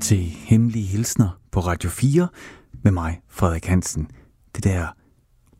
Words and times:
til 0.00 0.18
Hemmelige 0.18 0.84
Hilsner 0.84 1.40
på 1.50 1.60
Radio 1.60 1.90
4 1.90 2.28
med 2.82 2.92
mig, 2.92 3.20
Frederik 3.28 3.64
Hansen. 3.64 4.08
Det 4.56 4.64
der 4.64 4.86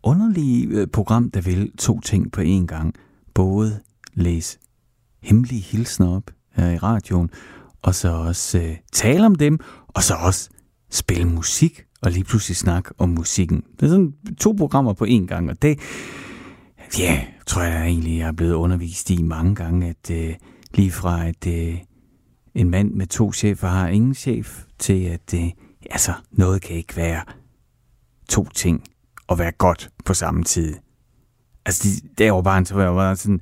underlige 0.02 0.66
øh, 0.66 0.86
program, 0.86 1.30
der 1.30 1.40
vil 1.40 1.72
to 1.78 2.00
ting 2.00 2.32
på 2.32 2.40
én 2.40 2.66
gang. 2.66 2.94
Både 3.34 3.80
læse 4.14 4.58
hemmelige 5.22 5.60
hilsner 5.60 6.16
op 6.16 6.30
her 6.52 6.70
i 6.70 6.76
radioen, 6.76 7.30
og 7.82 7.94
så 7.94 8.08
også 8.08 8.58
øh, 8.58 8.76
tale 8.92 9.26
om 9.26 9.34
dem, 9.34 9.58
og 9.88 10.02
så 10.02 10.14
også 10.14 10.50
spille 10.90 11.24
musik, 11.24 11.84
og 12.02 12.10
lige 12.10 12.24
pludselig 12.24 12.56
snakke 12.56 12.90
om 12.98 13.08
musikken. 13.08 13.62
Det 13.80 13.86
er 13.86 13.90
sådan 13.90 14.14
to 14.40 14.54
programmer 14.58 14.92
på 14.92 15.04
én 15.04 15.26
gang, 15.26 15.50
og 15.50 15.62
det, 15.62 15.78
ja, 16.98 17.24
tror 17.46 17.62
jeg 17.62 17.86
egentlig, 17.86 18.18
jeg 18.18 18.28
er 18.28 18.32
blevet 18.32 18.54
undervist 18.54 19.10
i 19.10 19.22
mange 19.22 19.54
gange, 19.54 19.88
at 19.88 20.10
øh, 20.10 20.34
lige 20.74 20.90
fra 20.90 21.26
at 21.28 21.46
øh, 21.46 21.78
en 22.56 22.70
mand 22.70 22.92
med 22.92 23.06
to 23.06 23.32
chefer 23.32 23.68
har 23.68 23.88
ingen 23.88 24.14
chef, 24.14 24.62
til 24.78 25.04
at 25.04 25.30
det, 25.30 25.52
altså, 25.90 26.12
noget 26.32 26.62
kan 26.62 26.76
ikke 26.76 26.96
være 26.96 27.22
to 28.28 28.48
ting 28.54 28.84
og 29.26 29.38
være 29.38 29.52
godt 29.52 29.90
på 30.04 30.14
samme 30.14 30.44
tid. 30.44 30.74
Altså, 31.66 31.88
de, 31.88 32.08
derovre 32.18 32.44
bare, 32.44 32.64
så 32.64 32.74
var 32.74 32.82
jeg 32.82 32.92
bare 32.94 33.16
sådan, 33.16 33.40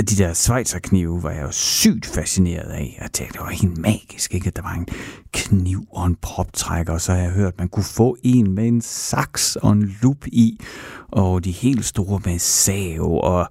de 0.00 0.16
der 0.16 0.32
svejserknive 0.32 1.22
var 1.22 1.30
jeg 1.30 1.42
jo 1.42 1.50
sygt 1.50 2.06
fascineret 2.06 2.70
af. 2.70 2.98
Jeg 3.00 3.12
tænkte, 3.12 3.32
det 3.32 3.40
var 3.40 3.50
helt 3.50 3.78
magisk, 3.78 4.34
ikke? 4.34 4.46
At 4.46 4.56
der 4.56 4.62
var 4.62 4.74
en 4.74 4.86
kniv 5.32 5.86
og 5.90 6.06
en 6.06 6.16
proptrækker, 6.16 6.92
og 6.92 7.00
så 7.00 7.12
har 7.12 7.20
jeg 7.20 7.30
hørt, 7.30 7.52
at 7.52 7.58
man 7.58 7.68
kunne 7.68 7.84
få 7.84 8.16
en 8.22 8.52
med 8.52 8.68
en 8.68 8.80
saks 8.80 9.56
og 9.56 9.72
en 9.72 9.94
lup 10.02 10.26
i, 10.26 10.60
og 11.08 11.44
de 11.44 11.50
helt 11.50 11.84
store 11.84 12.20
med 12.24 12.38
sav, 12.38 13.20
og 13.22 13.48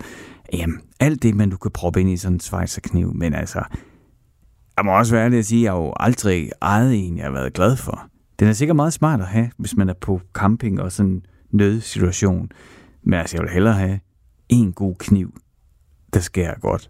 jamen, 0.53 0.81
alt 0.99 1.23
det, 1.23 1.35
man 1.35 1.49
du 1.49 1.57
kan 1.57 1.71
proppe 1.71 2.01
ind 2.01 2.09
i 2.09 2.17
sådan 2.17 2.33
en 2.33 2.39
Schweizerkniv. 2.39 3.13
Men 3.13 3.33
altså, 3.33 3.63
jeg 4.77 4.85
må 4.85 4.97
også 4.97 5.15
være 5.15 5.25
ærlig 5.25 5.39
at 5.39 5.45
sige, 5.45 5.59
at 5.59 5.63
jeg 5.63 5.71
har 5.71 5.79
jo 5.79 5.93
aldrig 5.99 6.51
ejet 6.61 7.07
en, 7.07 7.17
jeg 7.17 7.25
har 7.25 7.31
været 7.31 7.53
glad 7.53 7.75
for. 7.75 8.07
Den 8.39 8.47
er 8.47 8.53
sikkert 8.53 8.75
meget 8.75 8.93
smart 8.93 9.21
at 9.21 9.27
have, 9.27 9.49
hvis 9.57 9.77
man 9.77 9.89
er 9.89 9.93
på 9.93 10.21
camping 10.33 10.81
og 10.81 10.91
sådan 10.91 11.11
en 11.11 11.25
nødsituation. 11.51 12.49
Men 13.03 13.13
altså, 13.13 13.37
jeg 13.37 13.43
vil 13.43 13.51
hellere 13.51 13.73
have 13.73 13.99
en 14.49 14.73
god 14.73 14.95
kniv, 14.99 15.33
der 16.13 16.19
skærer 16.19 16.59
godt, 16.59 16.89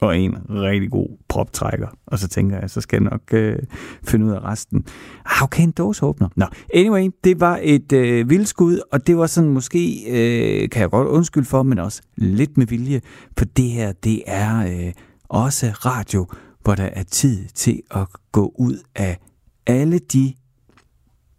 og 0.00 0.18
en 0.18 0.36
rigtig 0.50 0.90
god 0.90 1.08
proptrækker. 1.28 1.88
Og 2.06 2.18
så 2.18 2.28
tænker 2.28 2.60
jeg, 2.60 2.70
så 2.70 2.80
skal 2.80 3.02
jeg 3.02 3.10
nok 3.10 3.22
øh, 3.32 3.58
finde 4.04 4.26
ud 4.26 4.30
af 4.30 4.44
resten. 4.44 4.84
Ah, 5.24 5.42
okay, 5.42 5.62
en 5.62 5.70
dåseåbner. 5.70 6.28
Nå, 6.36 6.46
anyway, 6.74 7.08
det 7.24 7.40
var 7.40 7.58
et 7.62 7.92
øh, 7.92 8.30
vildskud, 8.30 8.80
og 8.92 9.06
det 9.06 9.16
var 9.16 9.26
sådan 9.26 9.50
måske, 9.50 10.04
øh, 10.08 10.70
kan 10.70 10.82
jeg 10.82 10.90
godt 10.90 11.08
undskylde 11.08 11.46
for, 11.46 11.62
men 11.62 11.78
også 11.78 12.02
lidt 12.16 12.58
med 12.58 12.66
vilje, 12.66 13.00
for 13.38 13.44
det 13.44 13.70
her, 13.70 13.92
det 13.92 14.22
er 14.26 14.86
øh, 14.86 14.92
også 15.28 15.66
radio, 15.66 16.26
hvor 16.62 16.74
der 16.74 16.84
er 16.84 17.02
tid 17.02 17.48
til 17.48 17.82
at 17.90 18.06
gå 18.32 18.54
ud 18.58 18.78
af 18.94 19.18
alle 19.66 19.98
de 19.98 20.34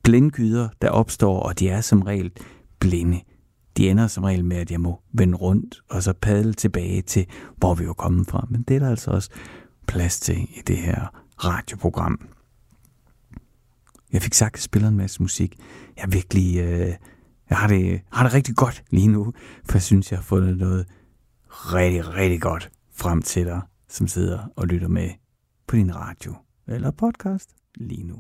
blindgyder, 0.04 0.70
der 0.82 0.90
opstår, 0.90 1.40
og 1.40 1.60
de 1.60 1.70
er 1.70 1.82
som 1.82 2.02
regel 2.02 2.32
blinde. 2.80 3.22
De 3.78 3.90
ender 3.90 4.08
som 4.08 4.24
regel 4.24 4.46
med, 4.46 4.58
at 4.58 4.72
jeg 4.72 4.82
må 4.82 5.02
vende 5.14 5.38
rundt, 5.38 5.82
og 5.90 6.04
så 6.04 6.14
padle 6.14 6.54
tilbage 6.54 7.02
til, 7.02 7.26
hvor 7.58 7.76
vi 7.76 7.88
var 7.88 7.94
kommet 7.94 8.28
fra. 8.28 8.48
Men 8.50 8.62
det 8.62 8.76
er 8.76 8.80
der 8.80 8.90
altså 8.90 9.12
også 9.12 9.30
plads 9.88 10.20
til 10.20 10.38
i 10.38 10.62
det 10.68 10.78
her 10.78 11.08
radioprogram. 11.46 12.28
Jeg 14.14 14.22
fik 14.22 14.34
sagt, 14.34 14.54
at 14.54 14.58
jeg 14.58 14.64
spiller 14.64 14.90
en 14.90 14.98
masse 14.98 15.22
musik. 15.22 15.60
Jeg 15.98 16.04
er 16.04 16.08
virkelig... 16.08 16.58
Øh, 16.58 16.94
jeg 17.50 17.58
har 17.58 17.68
det, 17.68 18.02
har 18.12 18.24
det 18.24 18.34
rigtig 18.34 18.56
godt 18.56 18.84
lige 18.90 19.08
nu, 19.08 19.34
for 19.66 19.78
jeg 19.78 19.82
synes, 19.82 20.12
jeg 20.12 20.18
har 20.18 20.24
fundet 20.24 20.58
noget 20.58 20.86
rigtig, 21.50 22.14
rigtig 22.14 22.42
godt 22.42 22.72
frem 22.96 23.22
til 23.22 23.46
dig, 23.46 23.62
som 23.92 24.08
sidder 24.08 24.40
og 24.56 24.68
lytter 24.68 24.88
med 24.88 25.10
på 25.68 25.76
din 25.76 25.96
radio 25.96 26.36
eller 26.68 26.92
podcast 26.92 27.50
lige 27.76 28.04
nu. 28.04 28.16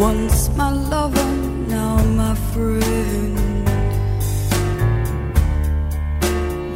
Once 0.00 0.50
my 0.56 0.70
lover, 0.90 1.28
now 1.68 1.96
my 2.04 2.34
friend. 2.34 3.38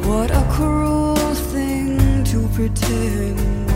What 0.05 0.31
a 0.31 0.43
cruel 0.51 1.35
thing 1.51 2.23
to 2.25 2.47
pretend. 2.55 3.66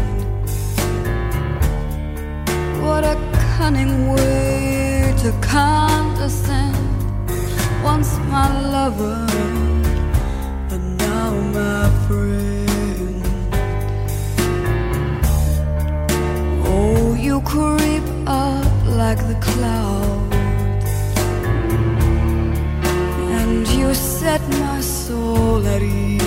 What 2.82 3.04
a 3.04 3.16
cunning 3.58 3.96
way 4.14 5.14
to 5.22 5.32
condescend. 5.42 6.78
Once 7.84 8.12
my 8.34 8.48
lover, 8.76 9.28
and 10.74 10.98
now 10.98 11.32
my 11.60 11.90
friend. 12.06 13.24
Oh, 16.66 17.14
you 17.28 17.42
creep 17.42 18.04
up 18.28 18.72
like 19.02 19.22
the 19.32 19.38
clouds, 19.48 20.36
and 23.40 23.68
you 23.68 23.94
set 23.94 24.42
my 24.60 24.80
soul 24.82 25.66
at 25.68 25.82
ease. 25.82 26.22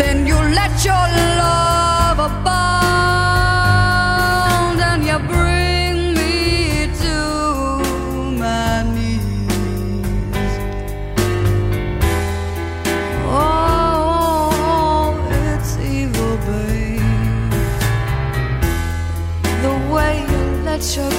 Then 0.00 0.26
you 0.26 0.38
let 0.60 0.72
your 0.84 1.04
love 1.42 2.18
abound, 2.18 2.57
you 20.78 21.02
let 21.02 21.17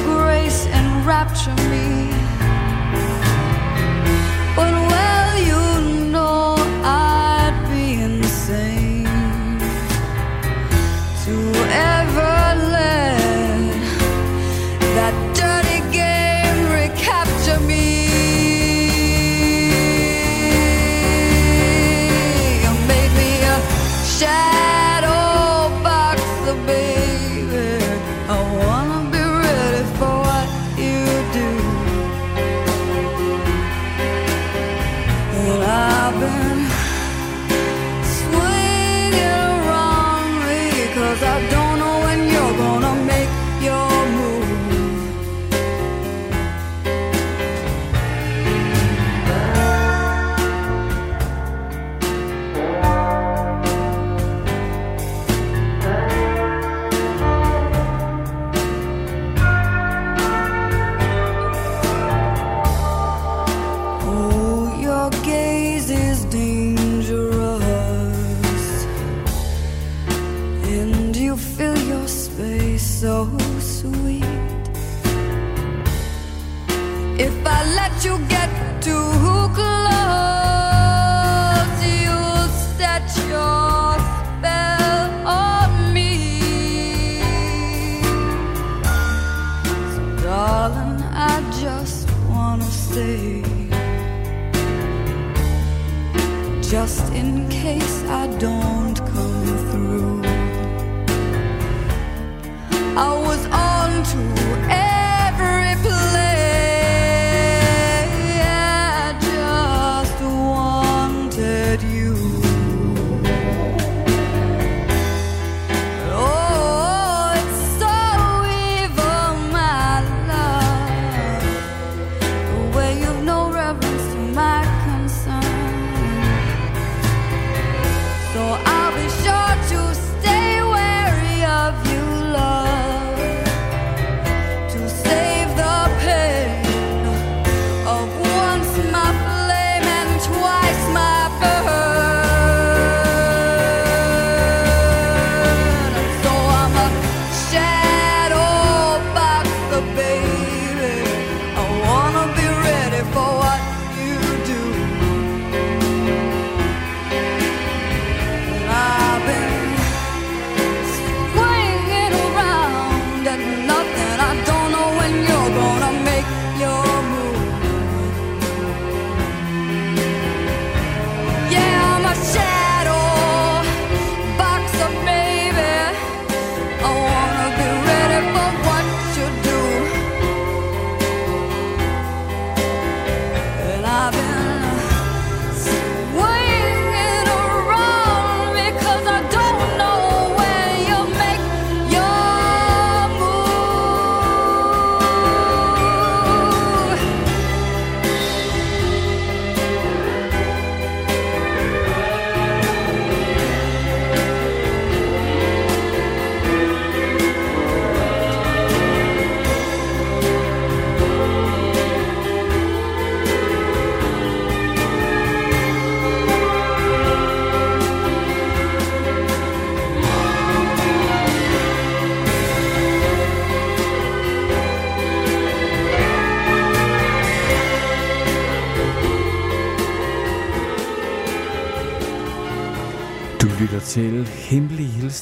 I 103.00 103.06
don't 103.06 103.69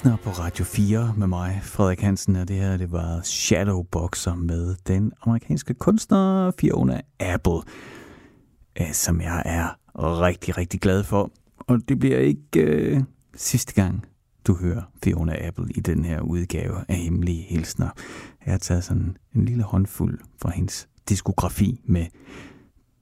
Hemmelige 0.08 0.24
på 0.24 0.30
Radio 0.30 0.66
4 0.66 1.14
med 1.18 1.28
mig, 1.28 1.60
Frederik 1.64 2.02
Hansen, 2.02 2.36
og 2.36 2.48
det 2.48 2.56
her 2.56 2.78
det 2.78 2.92
var 2.92 3.22
Shadowboxer 3.22 4.36
med 4.36 4.76
den 4.88 5.12
amerikanske 5.22 5.74
kunstner 5.74 6.52
Fiona 6.60 7.02
Apple, 7.20 7.62
øh, 8.82 8.94
som 8.94 9.22
jeg 9.22 9.44
er 9.46 9.80
rigtig, 10.22 10.58
rigtig 10.58 10.80
glad 10.80 11.04
for. 11.04 11.32
Og 11.58 11.90
det 11.90 12.00
bliver 12.00 12.18
ikke 12.18 12.62
øh, 12.62 13.04
sidste 13.36 13.74
gang, 13.74 14.06
du 14.48 14.56
hører 14.56 14.82
Fiona 15.04 15.48
Apple 15.48 15.66
i 15.76 15.80
den 15.80 16.06
her 16.06 16.22
udgave 16.22 16.76
af 16.88 16.96
Hemmelige 16.96 17.44
Hilsner. 17.44 17.90
Jeg 18.46 18.54
har 18.54 18.60
taget 18.60 18.84
sådan 18.84 19.18
en 19.36 19.46
lille 19.46 19.64
håndfuld 19.64 20.20
fra 20.42 20.52
hendes 20.52 20.88
diskografi 21.10 21.82
med. 21.86 22.06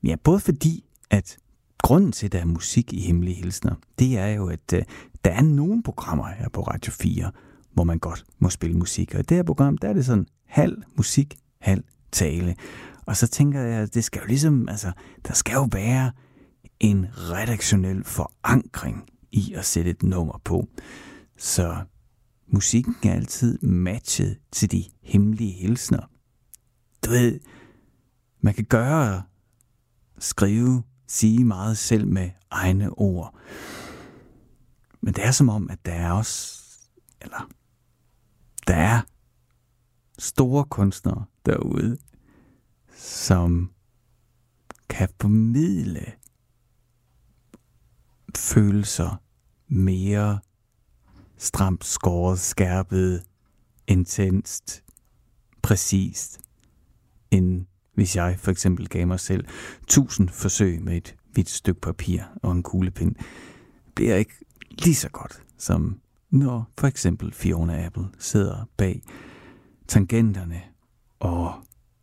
Ja, 0.04 0.16
både 0.24 0.40
fordi, 0.40 0.86
at 1.10 1.38
grunden 1.84 2.12
til, 2.12 2.26
at 2.26 2.32
der 2.32 2.40
er 2.40 2.46
musik 2.46 2.94
i 2.94 3.00
Hemmelige 3.00 3.36
Hilsner, 3.36 3.76
det 4.00 4.18
er 4.18 4.28
jo, 4.28 4.48
at 4.48 4.74
øh, 4.74 4.84
der 5.26 5.32
er 5.32 5.42
nogle 5.42 5.84
programmer 5.84 6.28
her 6.28 6.50
på 6.50 6.62
Radio 6.62 6.92
4, 6.92 7.32
hvor 7.74 7.84
man 7.84 8.00
godt 8.00 8.26
må 8.40 8.50
spille 8.50 8.78
musik. 8.78 9.14
Og 9.14 9.20
i 9.20 9.24
det 9.24 9.38
her 9.38 9.44
program, 9.44 9.78
der 9.78 9.90
er 9.90 9.94
det 9.94 10.06
sådan 10.06 10.28
halv 10.46 10.84
musik, 10.98 11.38
halv 11.62 11.84
tale. 12.12 12.56
Og 13.06 13.18
så 13.18 13.28
tænker 13.28 13.62
jeg, 13.62 13.82
at 13.82 13.94
det 13.94 14.04
skal 14.04 14.20
jo 14.20 14.26
ligesom, 14.28 14.70
altså, 14.70 14.92
der 15.28 15.34
skal 15.34 15.54
jo 15.54 15.70
være 15.72 16.12
en 16.80 17.08
redaktionel 17.14 18.04
forankring 18.04 19.10
i 19.32 19.54
at 19.54 19.66
sætte 19.66 19.92
et 19.92 20.04
nummer 20.04 20.42
på. 20.44 20.68
Så 21.38 21.76
musikken 22.48 22.96
er 23.04 23.14
altid 23.14 23.60
matchet 23.60 24.38
til 24.52 24.72
de 24.72 24.84
hemmelige 25.04 25.52
hilsner. 25.52 26.10
Du 27.06 27.10
ved, 27.10 27.40
man 28.42 28.54
kan 28.54 28.66
gøre, 28.66 29.24
skrive, 30.20 30.84
sige 31.08 31.46
meget 31.46 31.78
selv 31.78 32.08
med 32.08 32.30
egne 32.52 32.90
ord. 32.90 33.36
Men 35.06 35.14
det 35.14 35.26
er 35.26 35.32
som 35.32 35.50
om, 35.50 35.70
at 35.70 35.86
der 35.86 35.94
er 35.94 36.12
også, 36.12 36.64
eller 37.22 37.50
der 38.68 38.76
er 38.76 39.02
store 40.20 40.66
kunstnere 40.66 41.26
derude, 41.46 41.98
som 42.96 43.72
kan 44.90 45.10
formidle 45.22 46.14
følelser 48.36 49.22
mere 49.68 50.40
stramt 51.38 51.86
skåret, 51.86 52.40
skærpet, 52.40 53.24
intenst, 53.88 54.84
præcist, 55.62 56.42
end 57.32 57.66
hvis 57.94 58.16
jeg 58.16 58.40
for 58.40 58.52
eksempel 58.52 58.90
gav 58.90 59.08
mig 59.08 59.20
selv 59.20 59.48
tusind 59.88 60.30
forsøg 60.30 60.84
med 60.84 60.98
et 60.98 61.16
hvidt 61.32 61.50
stykke 61.50 61.82
papir 61.82 62.24
og 62.44 62.52
en 62.52 62.64
kuglepind, 62.64 63.16
bliver 63.96 64.16
ikke 64.16 64.46
lige 64.78 64.96
så 64.96 65.10
godt, 65.10 65.44
som 65.58 66.00
når 66.30 66.72
for 66.78 66.88
eksempel 66.88 67.34
Fiona 67.34 67.86
Apple 67.86 68.08
sidder 68.20 68.70
bag 68.78 69.02
tangenterne 69.88 70.62
og 71.20 71.54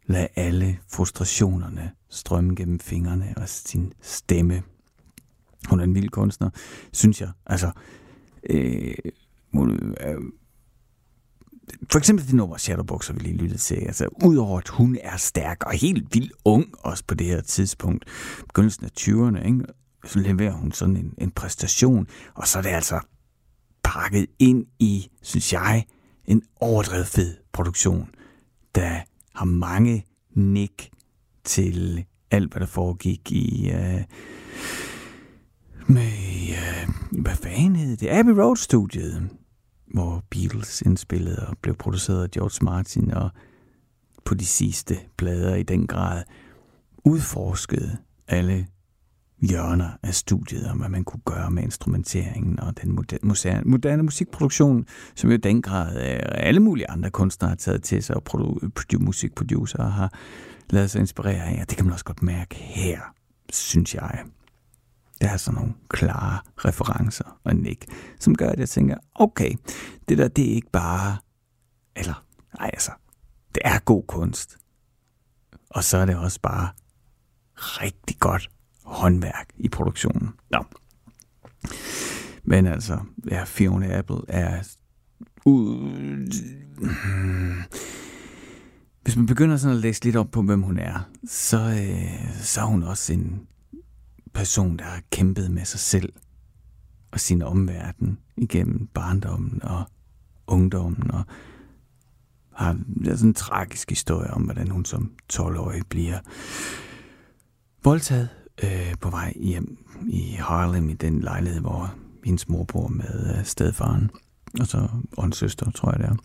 lader 0.07 0.27
alle 0.37 0.79
frustrationerne 0.89 1.93
strømme 2.09 2.55
gennem 2.55 2.81
fingrene 2.81 3.35
og 3.37 3.49
sin 3.49 3.93
stemme. 4.01 4.63
Hun 5.69 5.81
er 5.81 5.85
en 5.85 5.95
vild 5.95 6.09
kunstner, 6.09 6.51
synes 6.93 7.21
jeg. 7.21 7.31
Altså, 7.47 7.71
øh, 8.51 8.95
hun, 9.53 9.95
øh, 10.01 10.21
for 11.93 11.99
eksempel 11.99 12.27
det 12.27 12.35
nummer 12.35 12.57
Shadowboxer, 12.57 13.15
vi 13.15 13.21
lige 13.21 13.37
lyttede 13.37 13.61
til. 13.61 13.75
Altså, 13.75 14.09
udover 14.25 14.59
at 14.59 14.69
hun 14.69 14.99
er 15.03 15.17
stærk 15.17 15.63
og 15.67 15.73
helt 15.73 16.15
vildt 16.15 16.33
ung, 16.45 16.75
også 16.79 17.05
på 17.07 17.15
det 17.15 17.27
her 17.27 17.41
tidspunkt, 17.41 18.05
begyndelsen 18.47 18.85
af 18.85 18.91
20'erne, 19.01 19.47
ikke? 19.47 19.65
Så 20.05 20.19
leverer 20.19 20.53
hun 20.53 20.73
sådan 20.73 20.97
en, 20.97 21.15
en 21.19 21.31
præstation, 21.31 22.07
og 22.35 22.49
så 22.49 22.59
er 22.59 22.63
det 22.63 22.71
altså 22.71 23.01
pakket 23.83 24.27
ind 24.39 24.67
i, 24.79 25.11
synes 25.23 25.53
jeg, 25.53 25.85
en 26.25 26.43
overdrevet 26.61 27.07
fed 27.07 27.37
produktion, 27.53 28.09
der 28.75 29.01
har 29.35 29.45
mange 29.45 30.07
nik 30.35 30.91
til 31.45 32.05
alt, 32.31 32.53
hvad 32.53 32.61
der 32.61 32.67
foregik 32.67 33.33
i... 33.33 33.71
Øh, 33.71 34.05
med, 35.87 36.13
Øh, 36.53 36.89
hvad 37.23 37.37
fanden 37.37 37.77
hed 37.77 37.97
det? 37.97 38.09
Abbey 38.09 38.33
Road-studiet, 38.33 39.29
hvor 39.87 40.25
Beatles 40.31 40.83
indspillede 40.83 41.47
og 41.49 41.59
blev 41.63 41.75
produceret 41.75 42.23
af 42.23 42.31
George 42.31 42.65
Martin, 42.65 43.11
og 43.11 43.31
på 44.25 44.35
de 44.35 44.47
sidste 44.47 44.99
plader 45.17 45.55
i 45.55 45.63
den 45.63 45.87
grad 45.87 46.25
udforskede 47.05 47.97
alle 48.29 48.67
hjørner 49.43 49.91
af 50.03 50.15
studiet 50.15 50.71
om, 50.71 50.79
hvad 50.79 50.89
man 50.89 51.05
kunne 51.05 51.23
gøre 51.25 51.51
med 51.51 51.63
instrumenteringen 51.63 52.61
og 52.61 52.83
den 52.83 52.93
moderne, 52.93 53.63
moderne 53.65 54.03
musikproduktion, 54.03 54.87
som 55.15 55.31
jo 55.31 55.35
i 55.35 55.41
den 55.41 55.63
grad 55.63 55.97
øh, 55.97 56.21
alle 56.33 56.61
mulige 56.61 56.91
andre 56.91 57.11
kunstnere 57.11 57.49
har 57.49 57.57
taget 57.57 57.83
til 57.83 58.03
sig, 58.03 58.17
og 58.17 58.23
produ- 58.31 58.71
produ- 58.79 58.99
musikproducer 58.99 59.83
har 59.83 60.13
lavet 60.71 60.91
sig 60.91 61.01
inspirere 61.01 61.45
af. 61.45 61.61
Og 61.61 61.71
det 61.71 61.77
kan 61.77 61.87
man 61.87 61.93
også 61.93 62.05
godt 62.05 62.23
mærke 62.23 62.55
her, 62.55 63.01
synes 63.53 63.95
jeg. 63.95 64.25
Der 65.21 65.29
er 65.29 65.37
sådan 65.37 65.61
nogle 65.61 65.75
klare 65.89 66.39
referencer 66.57 67.39
og 67.45 67.57
nik, 67.57 67.87
som 68.21 68.35
gør, 68.35 68.49
at 68.49 68.59
jeg 68.59 68.69
tænker, 68.69 68.97
okay, 69.15 69.53
det 70.09 70.19
der, 70.19 70.29
det 70.29 70.51
er 70.51 70.55
ikke 70.55 70.71
bare, 70.73 71.17
eller 71.97 72.25
Nej, 72.59 72.71
altså, 72.73 72.93
det 73.55 73.63
er 73.65 73.79
god 73.79 74.03
kunst. 74.07 74.59
Og 75.71 75.85
så 75.85 75.97
er 75.99 76.05
det 76.07 76.17
også 76.17 76.41
bare 76.41 76.69
rigtig 77.57 78.17
godt 78.21 78.51
håndværk 78.93 79.49
i 79.59 79.69
produktionen. 79.69 80.31
Nå. 80.51 80.65
Men 82.45 82.67
altså, 82.67 82.99
ja, 83.31 83.45
Fiona 83.45 83.99
Apple 83.99 84.21
er... 84.29 84.63
Uh, 85.45 85.91
hvis 89.03 89.17
man 89.17 89.27
begynder 89.27 89.57
sådan 89.57 89.77
at 89.77 89.83
læse 89.83 90.05
lidt 90.05 90.17
op 90.17 90.31
på, 90.31 90.43
hvem 90.43 90.63
hun 90.63 90.79
er, 90.79 91.09
så, 91.27 91.59
øh, 91.59 92.33
så 92.43 92.61
er 92.61 92.65
hun 92.65 92.83
også 92.83 93.13
en 93.13 93.47
person, 94.35 94.77
der 94.77 94.85
har 94.85 95.03
kæmpet 95.11 95.51
med 95.51 95.65
sig 95.65 95.81
selv 95.81 96.13
og 97.11 97.21
sin 97.21 97.43
omverden 97.43 98.19
igennem 98.37 98.87
barndommen 98.87 99.63
og 99.63 99.85
ungdommen, 100.47 101.11
og 101.11 101.23
har 102.53 102.79
sådan 103.05 103.29
en 103.29 103.35
tragisk 103.35 103.91
historie 103.91 104.31
om, 104.31 104.43
hvordan 104.43 104.71
hun 104.71 104.85
som 104.85 105.13
12-årig 105.33 105.83
bliver 105.89 106.19
voldtaget 107.85 108.29
øh, 108.65 108.95
på 109.01 109.11
vej 109.11 109.33
hjem 109.37 109.79
i 110.09 110.37
Harlem 110.39 110.89
i 110.89 110.93
den 110.93 111.21
lejlighed, 111.21 111.61
hvor 111.61 111.95
hendes 112.25 112.49
mor 112.49 112.65
bor 112.65 112.89
med 112.89 113.37
øh, 113.39 113.45
stedfaren, 113.45 114.11
og 114.61 114.67
så 114.67 114.89
og 115.17 115.25
en 115.25 115.33
søster, 115.33 115.71
tror 115.71 115.91
jeg 115.91 115.99
det 115.99 116.07
er. 116.07 116.17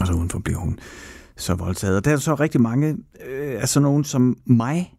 Og 0.00 0.06
så 0.06 0.12
udenfor 0.12 0.38
bliver 0.38 0.58
hun 0.58 0.78
så 1.36 1.54
voldtaget. 1.54 1.96
Og 1.96 2.04
der 2.04 2.12
er 2.12 2.16
så 2.16 2.34
rigtig 2.34 2.60
mange 2.60 2.96
øh, 3.26 3.60
altså 3.60 3.80
nogen 3.80 4.04
som 4.04 4.36
mig, 4.44 4.94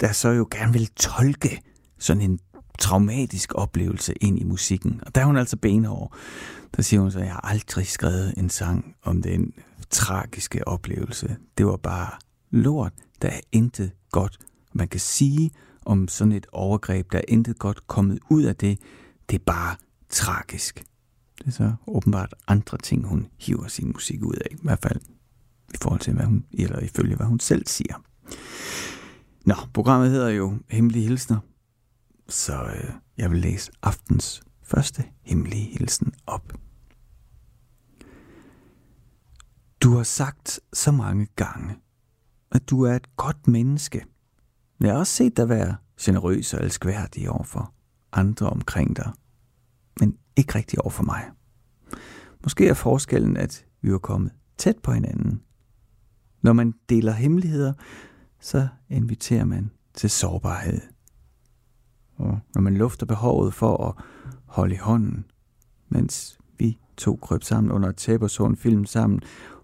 der 0.00 0.12
så 0.12 0.28
jo 0.28 0.48
gerne 0.50 0.72
vil 0.72 0.86
tolke 0.86 1.60
sådan 1.98 2.22
en 2.22 2.38
traumatisk 2.78 3.52
oplevelse 3.54 4.14
ind 4.20 4.38
i 4.38 4.44
musikken. 4.44 5.00
Og 5.06 5.14
der 5.14 5.20
er 5.20 5.24
hun 5.24 5.36
altså 5.36 5.56
benhård. 5.56 6.14
Der 6.76 6.82
siger 6.82 7.00
hun 7.00 7.10
så, 7.10 7.18
at 7.18 7.24
jeg 7.24 7.32
har 7.32 7.40
aldrig 7.40 7.86
skrevet 7.86 8.34
en 8.36 8.50
sang 8.50 8.96
om 9.02 9.22
den 9.22 9.52
tragiske 9.90 10.68
oplevelse. 10.68 11.36
Det 11.58 11.66
var 11.66 11.76
bare 11.76 12.10
lort. 12.50 12.92
Der 13.22 13.28
er 13.28 13.40
intet 13.52 13.90
godt, 14.10 14.38
man 14.72 14.88
kan 14.88 15.00
sige 15.00 15.50
om 15.84 16.08
sådan 16.08 16.32
et 16.32 16.46
overgreb. 16.52 17.12
Der 17.12 17.18
er 17.18 17.24
intet 17.28 17.58
godt 17.58 17.86
kommet 17.86 18.18
ud 18.30 18.42
af 18.42 18.56
det. 18.56 18.78
Det 19.30 19.34
er 19.38 19.44
bare 19.46 19.76
tragisk. 20.08 20.84
Det 21.38 21.46
er 21.46 21.50
så 21.50 21.72
åbenbart 21.86 22.34
andre 22.48 22.78
ting, 22.78 23.06
hun 23.06 23.26
hiver 23.38 23.68
sin 23.68 23.86
musik 23.86 24.22
ud 24.22 24.34
af. 24.34 24.46
I 24.50 24.58
hvert 24.62 24.82
fald 24.82 25.00
i 25.74 25.76
forhold 25.82 26.00
til, 26.00 26.12
hvad 26.12 26.24
hun, 26.24 26.44
eller 26.52 26.78
ifølge 26.78 27.16
hvad 27.16 27.26
hun 27.26 27.40
selv 27.40 27.66
siger. 27.66 28.02
Nå, 29.44 29.54
programmet 29.74 30.10
hedder 30.10 30.28
jo 30.28 30.58
Hemmelige 30.68 31.08
Hilsner, 31.08 31.38
så 32.28 32.62
øh, 32.62 32.90
jeg 33.16 33.30
vil 33.30 33.38
læse 33.38 33.72
aftens 33.82 34.42
første 34.62 35.04
hemmelige 35.22 35.64
hilsen 35.64 36.12
op. 36.26 36.52
Du 39.82 39.96
har 39.96 40.02
sagt 40.02 40.60
så 40.72 40.92
mange 40.92 41.26
gange, 41.36 41.74
at 42.50 42.70
du 42.70 42.82
er 42.82 42.94
et 42.96 43.16
godt 43.16 43.48
menneske. 43.48 44.04
Jeg 44.82 44.92
har 44.92 44.98
også 44.98 45.12
set 45.12 45.36
dig 45.36 45.48
være 45.48 45.76
generøs 46.00 46.54
og 46.54 46.64
elskværdig 46.64 47.30
over 47.30 47.42
for 47.42 47.74
andre 48.12 48.50
omkring 48.50 48.96
dig, 48.96 49.12
men 50.00 50.16
ikke 50.36 50.54
rigtig 50.54 50.80
over 50.80 50.90
for 50.90 51.02
mig. 51.02 51.30
Måske 52.42 52.68
er 52.68 52.74
forskellen, 52.74 53.36
at 53.36 53.66
vi 53.82 53.90
er 53.90 53.98
kommet 53.98 54.32
tæt 54.58 54.78
på 54.82 54.92
hinanden. 54.92 55.42
Når 56.42 56.52
man 56.52 56.74
deler 56.88 57.12
hemmeligheder, 57.12 57.72
så 58.40 58.68
inviterer 58.88 59.44
man 59.44 59.70
til 59.94 60.10
sårbarhed. 60.10 60.80
Og 62.16 62.40
når 62.54 62.60
man 62.60 62.76
lufter 62.76 63.06
behovet 63.06 63.54
for 63.54 63.88
at 63.88 64.04
holde 64.46 64.74
i 64.74 64.78
hånden, 64.78 65.24
mens 65.88 66.38
vi 66.58 66.78
to 66.96 67.16
krøb 67.16 67.42
sammen 67.42 67.72
under 67.72 67.88
et 67.88 67.96
tæppe 67.96 68.26
og 68.26 68.30
så 68.30 68.46
en 68.46 68.56
film 68.56 68.86
sammen, 68.86 69.20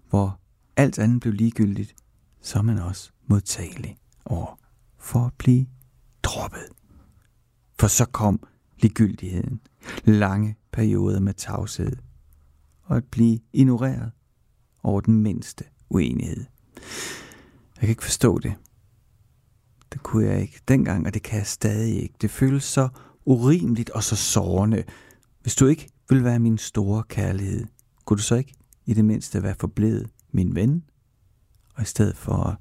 hvor 0.09 0.39
alt 0.75 0.99
andet 0.99 1.21
blev 1.21 1.33
ligegyldigt, 1.33 1.95
så 2.41 2.59
er 2.59 2.63
man 2.63 2.77
også 2.77 3.11
modtagelig 3.27 3.97
over 4.25 4.58
for 4.99 5.25
at 5.25 5.33
blive 5.37 5.65
droppet. 6.23 6.65
For 7.79 7.87
så 7.87 8.05
kom 8.05 8.47
ligegyldigheden, 8.79 9.61
lange 10.03 10.55
perioder 10.71 11.19
med 11.19 11.33
tavshed, 11.33 11.95
og 12.83 12.97
at 12.97 13.05
blive 13.05 13.39
ignoreret 13.53 14.11
over 14.83 15.01
den 15.01 15.21
mindste 15.21 15.63
uenighed. 15.89 16.45
Jeg 17.75 17.81
kan 17.81 17.89
ikke 17.89 18.03
forstå 18.03 18.37
det. 18.39 18.53
Det 19.93 20.03
kunne 20.03 20.25
jeg 20.25 20.41
ikke 20.41 20.59
dengang, 20.67 21.07
og 21.07 21.13
det 21.13 21.23
kan 21.23 21.37
jeg 21.37 21.47
stadig 21.47 22.01
ikke. 22.01 22.15
Det 22.21 22.31
føles 22.31 22.63
så 22.63 22.89
urimeligt 23.25 23.89
og 23.89 24.03
så 24.03 24.15
sårende. 24.15 24.83
Hvis 25.41 25.55
du 25.55 25.65
ikke 25.65 25.89
vil 26.09 26.23
være 26.23 26.39
min 26.39 26.57
store 26.57 27.03
kærlighed, 27.09 27.65
kunne 28.05 28.17
du 28.17 28.23
så 28.23 28.35
ikke 28.35 28.53
i 28.85 28.93
det 28.93 29.05
mindste 29.05 29.43
være 29.43 29.55
forblevet 29.59 30.09
min 30.31 30.55
ven, 30.55 30.83
og 31.75 31.83
i 31.83 31.85
stedet 31.85 32.17
for 32.17 32.33
at 32.33 32.55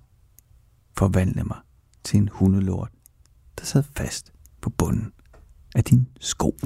forvandle 0.96 1.44
mig 1.44 1.58
til 2.08 2.18
en 2.18 2.28
hundelort, 2.32 2.90
der 3.58 3.64
sad 3.64 3.82
fast 3.96 4.32
på 4.60 4.70
bunden 4.70 5.12
af 5.74 5.84
din 5.84 6.08
sko. 6.20 6.56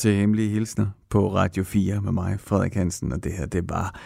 Til 0.00 0.16
Hemmelige 0.16 0.48
Hilsner 0.48 0.86
på 1.08 1.34
Radio 1.34 1.64
4 1.64 2.00
med 2.00 2.12
mig, 2.12 2.40
Frederik 2.40 2.74
Hansen, 2.74 3.12
og 3.12 3.24
det 3.24 3.32
her, 3.32 3.46
det 3.46 3.70
var 3.70 4.00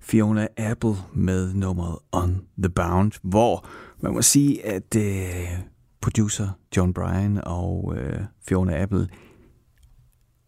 Fiona 0.00 0.46
Apple 0.56 0.94
med 1.14 1.54
nummeret 1.54 1.98
On 2.12 2.40
The 2.62 2.68
Bound, 2.68 3.12
hvor 3.22 3.68
man 4.00 4.12
må 4.12 4.22
sige, 4.22 4.66
at 4.66 4.96
øh, 4.96 5.48
producer 6.00 6.48
John 6.76 6.94
Bryan 6.94 7.40
og 7.46 7.94
øh, 7.96 8.20
Fiona 8.48 8.82
Apple 8.82 9.08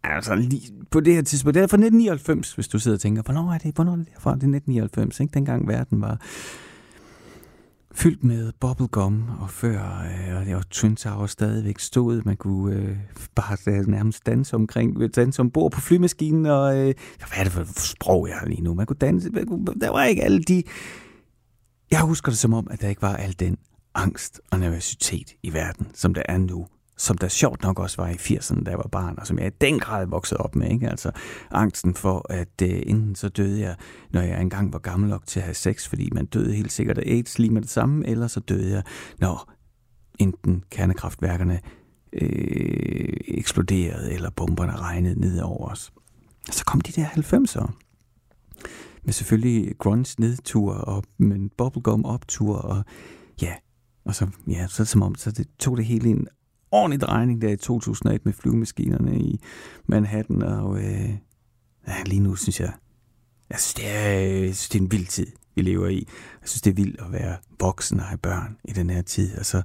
Altså, 0.03 0.35
lige 0.35 0.73
på 0.91 0.99
det 0.99 1.13
her 1.13 1.21
tidspunkt, 1.21 1.53
det 1.55 1.63
er 1.63 1.67
fra 1.67 1.77
1999, 1.77 2.53
hvis 2.53 2.67
du 2.67 2.79
sidder 2.79 2.97
og 2.97 3.01
tænker, 3.01 3.21
hvornår 3.21 3.53
er 3.53 3.57
det, 3.57 3.75
hvornår 3.75 3.91
er 3.91 3.95
det 3.95 4.07
fra? 4.19 4.35
Det 4.35 4.43
er 4.43 4.55
1999, 4.55 5.19
ikke? 5.19 5.33
Dengang 5.33 5.67
verden 5.67 6.01
var 6.01 6.21
fyldt 7.93 8.23
med 8.23 8.51
bubblegum, 8.59 9.29
og 9.39 9.49
før 9.49 10.05
øh, 10.49 10.57
og 10.57 10.69
Twin 10.69 10.95
Tower 10.95 11.25
stadigvæk 11.25 11.79
stod. 11.79 12.21
Man 12.25 12.37
kunne 12.37 12.75
øh, 12.75 12.97
bare 13.35 13.83
nærmest 13.83 14.25
danse 14.25 14.55
omkring, 14.55 15.15
danse 15.15 15.39
ombord 15.39 15.71
på 15.71 15.81
flymaskinen, 15.81 16.45
og 16.45 16.77
øh, 16.77 16.93
hvad 17.17 17.39
er 17.39 17.43
det 17.43 17.51
for 17.51 17.63
sprog, 17.75 18.27
jeg 18.27 18.37
har 18.37 18.47
lige 18.47 18.61
nu? 18.61 18.73
Man 18.73 18.85
kunne 18.85 18.97
danse, 19.01 19.29
man 19.29 19.45
kunne, 19.45 19.65
der 19.81 19.89
var 19.89 20.03
ikke 20.03 20.23
alle 20.23 20.43
de... 20.43 20.63
Jeg 21.91 22.01
husker 22.01 22.31
det 22.31 22.39
som 22.39 22.53
om, 22.53 22.67
at 22.71 22.81
der 22.81 22.89
ikke 22.89 23.01
var 23.01 23.15
al 23.15 23.35
den 23.39 23.57
angst 23.95 24.41
og 24.51 24.59
nervøsitet 24.59 25.33
i 25.43 25.53
verden, 25.53 25.87
som 25.93 26.13
der 26.13 26.23
er 26.25 26.37
nu 26.37 26.67
som 27.01 27.17
der 27.17 27.27
sjovt 27.27 27.63
nok 27.63 27.79
også 27.79 28.01
var 28.01 28.09
i 28.09 28.13
80'erne, 28.13 28.63
da 28.63 28.69
jeg 28.71 28.77
var 28.77 28.89
barn, 28.91 29.15
og 29.19 29.27
som 29.27 29.39
jeg 29.39 29.47
i 29.47 29.55
den 29.61 29.79
grad 29.79 30.07
voksede 30.07 30.39
op 30.39 30.55
med. 30.55 30.71
Ikke? 30.71 30.89
Altså 30.89 31.11
angsten 31.51 31.93
for, 31.93 32.25
at 32.29 32.61
øh, 32.63 32.83
enten 32.85 33.15
så 33.15 33.29
døde 33.29 33.61
jeg, 33.61 33.75
når 34.09 34.21
jeg 34.21 34.41
engang 34.41 34.73
var 34.73 34.79
gammel 34.79 35.09
nok 35.09 35.27
til 35.27 35.39
at 35.39 35.43
have 35.43 35.53
sex, 35.53 35.87
fordi 35.87 36.09
man 36.11 36.25
døde 36.25 36.53
helt 36.53 36.71
sikkert 36.71 36.97
af 36.97 37.03
AIDS 37.05 37.39
lige 37.39 37.53
med 37.53 37.61
det 37.61 37.69
samme, 37.69 38.07
eller 38.07 38.27
så 38.27 38.39
døde 38.39 38.71
jeg, 38.71 38.83
når 39.19 39.51
enten 40.19 40.63
kernekraftværkerne 40.69 41.59
øh, 42.13 43.13
eksploderede, 43.27 44.13
eller 44.13 44.29
bomberne 44.29 44.75
regnede 44.75 45.19
ned 45.19 45.41
over 45.41 45.67
os. 45.67 45.91
Og 46.47 46.53
så 46.53 46.65
kom 46.65 46.81
de 46.81 46.91
der 46.91 47.05
90'ere 47.05 47.71
med 49.03 49.13
selvfølgelig 49.13 49.77
grunge 49.77 50.15
nedtur 50.19 50.73
og 50.73 51.03
med 51.17 51.49
bubblegum 51.57 52.05
optur 52.05 52.57
og 52.57 52.83
ja, 53.41 53.53
og 54.05 54.15
så, 54.15 54.27
ja, 54.47 54.67
så 54.67 54.85
som 54.85 55.01
om, 55.01 55.15
så 55.15 55.31
det 55.31 55.47
tog 55.59 55.77
det 55.77 55.85
hele 55.85 56.09
en 56.09 56.27
ordentlig 56.71 57.01
drejning 57.01 57.41
der 57.41 57.49
i 57.49 57.57
2001 57.57 58.25
med 58.25 58.33
flyvemaskinerne 58.33 59.19
i 59.19 59.41
Manhattan, 59.85 60.41
og 60.41 60.77
øh, 60.77 61.09
ja, 61.87 62.03
lige 62.05 62.19
nu 62.19 62.35
synes 62.35 62.59
jeg, 62.59 62.71
jeg 63.49 63.59
synes, 63.59 63.73
det 63.73 63.89
er, 63.89 64.09
jeg 64.09 64.55
synes, 64.55 64.69
det 64.69 64.79
er 64.79 64.83
en 64.83 64.91
vild 64.91 65.07
tid, 65.07 65.27
vi 65.55 65.61
lever 65.61 65.87
i. 65.87 66.07
Jeg 66.41 66.49
synes, 66.49 66.61
det 66.61 66.71
er 66.71 66.75
vildt 66.75 67.01
at 67.01 67.11
være 67.11 67.37
voksen 67.59 67.99
og 67.99 68.05
have 68.05 68.17
børn 68.17 68.57
i 68.63 68.71
den 68.71 68.89
her 68.89 69.01
tid, 69.01 69.37
og 69.37 69.45
så 69.45 69.61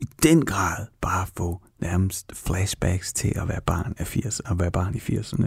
i 0.00 0.06
den 0.22 0.44
grad 0.44 0.86
bare 1.00 1.26
få 1.36 1.60
nærmest 1.78 2.32
flashbacks 2.34 3.12
til 3.12 3.32
at 3.36 3.48
være 3.48 3.60
barn, 3.66 3.94
af 3.98 4.06
80, 4.06 4.40
at 4.40 4.58
være 4.58 4.70
barn 4.70 4.94
i 4.94 4.98
80'erne. 4.98 5.46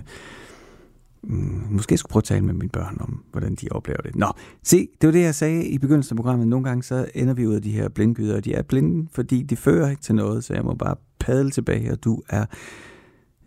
Mm, 1.24 1.68
måske 1.70 1.98
skulle 1.98 2.10
prøve 2.10 2.20
at 2.20 2.24
tale 2.24 2.46
med 2.46 2.54
mine 2.54 2.70
børn 2.70 2.98
om, 3.00 3.24
hvordan 3.32 3.56
de 3.56 3.68
oplever 3.72 4.02
det. 4.02 4.16
Nå, 4.16 4.28
se, 4.64 4.88
det 5.02 5.08
var 5.08 5.12
det, 5.12 5.22
jeg 5.22 5.36
sagde 5.36 5.68
i 5.68 5.78
begyndelsen 5.78 6.14
af 6.14 6.18
programmet. 6.18 6.48
Nogle 6.48 6.66
gange 6.66 6.84
så 6.84 7.08
ender 7.16 7.34
vi 7.34 7.48
ud 7.48 7.56
af 7.56 7.62
de 7.62 7.72
her 7.72 7.90
blindgyder, 7.90 8.36
og 8.36 8.46
de 8.46 8.54
er 8.54 8.62
blinde, 8.62 9.10
fordi 9.12 9.44
de 9.44 9.56
fører 9.56 9.90
ikke 9.90 10.02
til 10.02 10.16
noget, 10.16 10.44
så 10.44 10.54
jeg 10.54 10.64
må 10.64 10.74
bare 10.74 10.96
padle 11.20 11.52
tilbage, 11.52 11.92
og 11.92 12.04
du 12.04 12.22
er... 12.30 12.46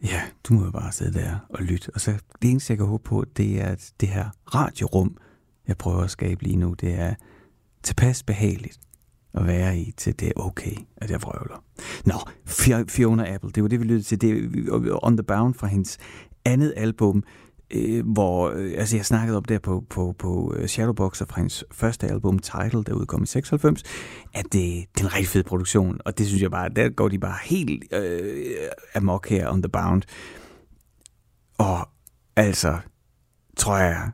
Ja, 0.02 0.22
du 0.44 0.54
må 0.54 0.64
jo 0.64 0.70
bare 0.70 0.92
sidde 0.92 1.18
der 1.18 1.38
og 1.48 1.62
lytte. 1.62 1.90
Og 1.94 2.00
så 2.00 2.12
det 2.42 2.50
eneste, 2.50 2.70
jeg 2.70 2.78
kan 2.78 2.86
håbe 2.86 3.04
på, 3.04 3.24
det 3.36 3.60
er, 3.60 3.66
at 3.66 3.92
det 4.00 4.08
her 4.08 4.28
radiorum, 4.54 5.16
jeg 5.68 5.76
prøver 5.76 6.02
at 6.02 6.10
skabe 6.10 6.42
lige 6.42 6.56
nu, 6.56 6.74
det 6.80 7.00
er 7.00 7.14
tilpas 7.82 8.22
behageligt 8.22 8.80
at 9.34 9.46
være 9.46 9.78
i, 9.78 9.92
til 9.96 10.20
det 10.20 10.28
er 10.28 10.32
okay, 10.36 10.76
at 10.96 11.10
jeg 11.10 11.22
vrøvler. 11.22 11.64
Nå, 12.04 12.14
Fiona 12.88 13.34
Apple, 13.34 13.50
det 13.50 13.62
var 13.62 13.68
det, 13.68 13.80
vi 13.80 13.84
lyttede 13.84 14.02
til. 14.02 14.20
Det 14.20 14.30
er 14.68 15.04
On 15.04 15.16
The 15.16 15.24
Bound 15.24 15.54
fra 15.54 15.66
hendes 15.66 15.98
andet 16.44 16.74
album, 16.76 17.22
øh, 17.70 18.06
hvor, 18.06 18.50
øh, 18.50 18.72
altså 18.76 18.96
jeg 18.96 19.06
snakkede 19.06 19.36
op 19.36 19.48
der 19.48 19.58
på, 19.58 19.84
på, 19.90 20.14
på 20.18 20.54
øh, 20.56 20.68
Shadowboxer 20.68 21.26
fra 21.26 21.40
hans 21.40 21.64
første 21.72 22.06
album, 22.06 22.38
Title, 22.38 22.84
der 22.84 22.92
udkom 22.92 23.22
i 23.22 23.26
96, 23.26 23.82
at 24.34 24.44
det, 24.44 24.52
det 24.52 25.00
er 25.00 25.04
en 25.04 25.14
rigtig 25.14 25.28
fed 25.28 25.42
produktion, 25.42 26.00
og 26.04 26.18
det 26.18 26.26
synes 26.26 26.42
jeg 26.42 26.50
bare, 26.50 26.68
der 26.68 26.88
går 26.88 27.08
de 27.08 27.18
bare 27.18 27.38
helt 27.44 27.94
øh, 27.94 28.54
amok 28.94 29.28
her 29.28 29.52
on 29.52 29.62
the 29.62 29.68
bound. 29.68 30.02
Og 31.58 31.88
altså, 32.36 32.78
tror 33.56 33.76
jeg, 33.76 34.10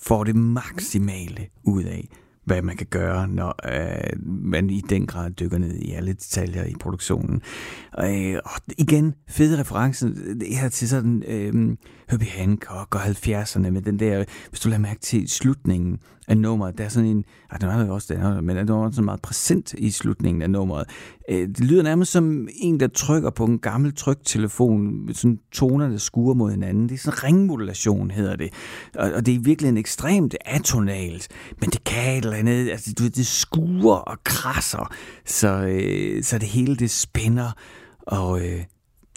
får 0.00 0.24
det 0.24 0.36
maksimale 0.36 1.46
ud 1.64 1.82
af, 1.84 2.08
hvad 2.48 2.62
man 2.62 2.76
kan 2.76 2.86
gøre, 2.90 3.28
når 3.28 3.54
øh, 3.72 4.24
man 4.26 4.70
i 4.70 4.82
den 4.90 5.06
grad 5.06 5.30
dykker 5.30 5.58
ned 5.58 5.74
i 5.74 5.92
alle 5.92 6.12
detaljer 6.12 6.64
i 6.64 6.74
produktionen. 6.80 7.42
Øh, 8.00 8.38
og 8.44 8.60
igen, 8.78 9.14
fede 9.28 9.60
referencer 9.60 10.08
her 10.60 10.68
til 10.68 10.88
sådan 10.88 11.22
øh, 11.28 11.76
Herbie 12.10 12.28
Hancock 12.28 12.94
og 12.94 13.02
70'erne 13.02 13.70
med 13.70 13.82
den 13.82 13.98
der, 13.98 14.24
hvis 14.48 14.60
du 14.60 14.68
lader 14.68 14.80
mærke 14.80 15.00
til 15.00 15.28
slutningen 15.28 15.98
af 16.28 16.38
nummeret, 16.38 16.78
der 16.78 16.84
er 16.84 16.88
sådan 16.88 17.08
en, 17.08 17.24
ah, 17.50 17.60
den 17.60 17.68
er 17.68 17.86
jo 17.86 17.94
også 17.94 18.14
der, 18.14 18.40
men 18.40 18.56
den 18.56 18.68
er 18.68 18.90
sådan 18.90 19.04
meget 19.04 19.22
præsent 19.22 19.74
i 19.78 19.90
slutningen 19.90 20.42
af 20.42 20.50
nummeret. 20.50 20.86
Øh, 21.30 21.48
det 21.48 21.60
lyder 21.60 21.82
nærmest 21.82 22.12
som 22.12 22.48
en, 22.56 22.80
der 22.80 22.86
trykker 22.86 23.30
på 23.30 23.44
en 23.44 23.58
gammel 23.58 23.94
tryktelefon, 23.94 25.06
med 25.06 25.14
sådan 25.14 25.38
toner, 25.52 25.88
der 25.88 25.96
skuer 25.96 26.34
mod 26.34 26.50
hinanden. 26.50 26.88
Det 26.88 26.94
er 26.94 26.98
sådan 26.98 27.24
ringmodulation, 27.24 28.10
hedder 28.10 28.36
det. 28.36 28.50
Og, 28.94 29.12
og 29.12 29.26
det 29.26 29.34
er 29.34 29.38
virkelig 29.40 29.68
en 29.68 29.76
ekstremt 29.76 30.36
atonalt, 30.44 31.28
men 31.60 31.70
det 31.70 31.84
kan 31.84 32.18
et 32.18 32.24
eller 32.24 32.36
andet, 32.38 32.70
altså 32.70 32.94
du 32.98 33.02
ved, 33.02 33.10
det 33.10 33.26
skuer 33.26 33.96
og 33.96 34.18
krasser, 34.24 34.94
så, 35.26 35.48
øh, 35.48 36.22
så 36.22 36.38
det 36.38 36.48
hele 36.48 36.76
det 36.76 36.90
spænder, 36.90 37.52
og 38.06 38.40
øh, 38.46 38.64